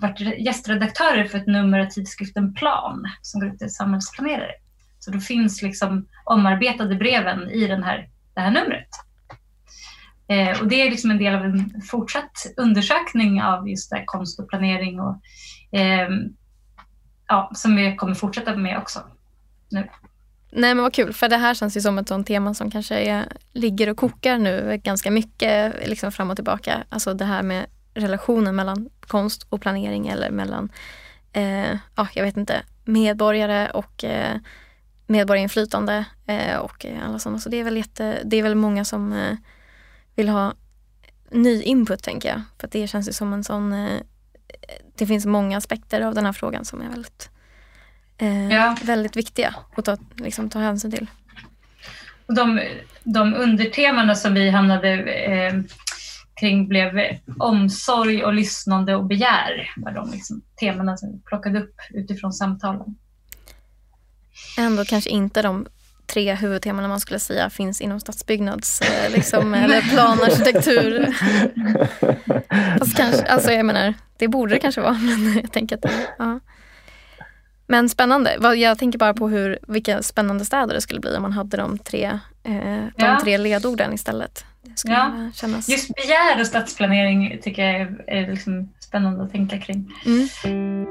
[0.00, 4.52] varit gästredaktörer för ett nummer av tidskriften Plan som går ut till samhällsplanerare.
[4.98, 8.88] Så då finns liksom omarbetade breven i den här, det här numret.
[10.28, 14.40] Eh, och det är liksom en del av en fortsatt undersökning av just det konst
[14.40, 15.20] och planering och,
[15.70, 16.36] Ehm,
[17.28, 19.00] ja, som vi kommer fortsätta med också
[19.68, 19.88] nu.
[20.50, 22.94] Nej men vad kul, för det här känns ju som ett sånt tema som kanske
[22.98, 26.84] är, ligger och kokar nu ganska mycket liksom fram och tillbaka.
[26.88, 30.72] Alltså det här med relationen mellan konst och planering eller mellan,
[31.32, 34.36] eh, ja jag vet inte, medborgare och eh,
[35.06, 37.38] medborgarinflytande eh, och alla sådana.
[37.38, 39.36] Så det är väl, jätte, det är väl många som eh,
[40.14, 40.54] vill ha
[41.30, 42.42] ny input tänker jag.
[42.58, 44.00] För det känns ju som en sån, eh,
[44.96, 47.30] det finns många aspekter av den här frågan som är väldigt,
[48.18, 48.76] eh, ja.
[48.82, 51.06] väldigt viktiga att ta, liksom, ta hänsyn till.
[52.26, 52.60] De,
[53.04, 55.54] de undertemana som vi hamnade eh,
[56.40, 59.70] kring blev omsorg och lyssnande och begär.
[59.76, 62.96] var de liksom, temana som vi plockade upp utifrån samtalen.
[64.58, 65.66] Ändå kanske inte de
[66.12, 71.14] tre huvudteman man skulle säga finns inom stadsbyggnads eh, liksom, eller planarkitektur.
[72.78, 74.92] Fast kanske, alltså jag menar, det borde det kanske vara.
[75.02, 76.40] Men jag tänker att ja.
[77.66, 78.56] Men spännande.
[78.56, 81.78] Jag tänker bara på hur, vilka spännande städer det skulle bli om man hade de
[81.78, 82.18] tre
[82.96, 83.18] de ja.
[83.22, 84.44] tre ledorden istället.
[84.84, 85.30] Ja.
[85.34, 85.68] kännas...
[85.68, 89.92] Just begär och stadsplanering tycker jag är, är liksom spännande att tänka kring.
[90.06, 90.86] Mm.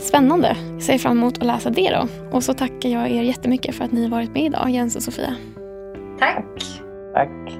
[0.00, 0.56] Spännande.
[0.72, 2.08] Jag ser fram emot att läsa det då.
[2.32, 5.02] Och så tackar jag er jättemycket för att ni har varit med idag, Jens och
[5.02, 5.36] Sofia.
[6.18, 6.80] Tack.
[7.14, 7.58] Tack.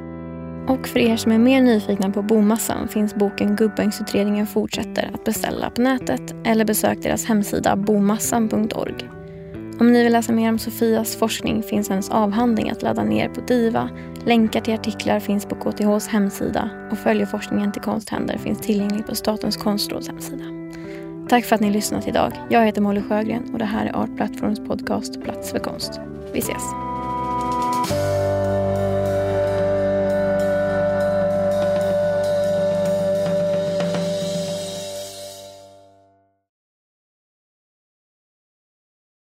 [0.68, 5.70] Och för er som är mer nyfikna på bomassan finns boken Gubbängsutredningen fortsätter att beställa
[5.70, 9.14] på nätet eller besök deras hemsida bomassan.org.
[9.81, 13.41] Om ni vill läsa mer om Sofias forskning finns hennes avhandling att ladda ner på
[13.41, 13.91] DIVA.
[14.27, 19.57] Länkar till artiklar finns på KTHs hemsida och Följeforskningen till konsthänder finns tillgänglig på Statens
[19.57, 20.45] konstråds hemsida.
[21.29, 22.33] Tack för att ni lyssnat idag.
[22.51, 26.01] Jag heter Molly Sjögren och det här är Art Platforms podcast Plats för konst.
[26.33, 26.93] Vi ses!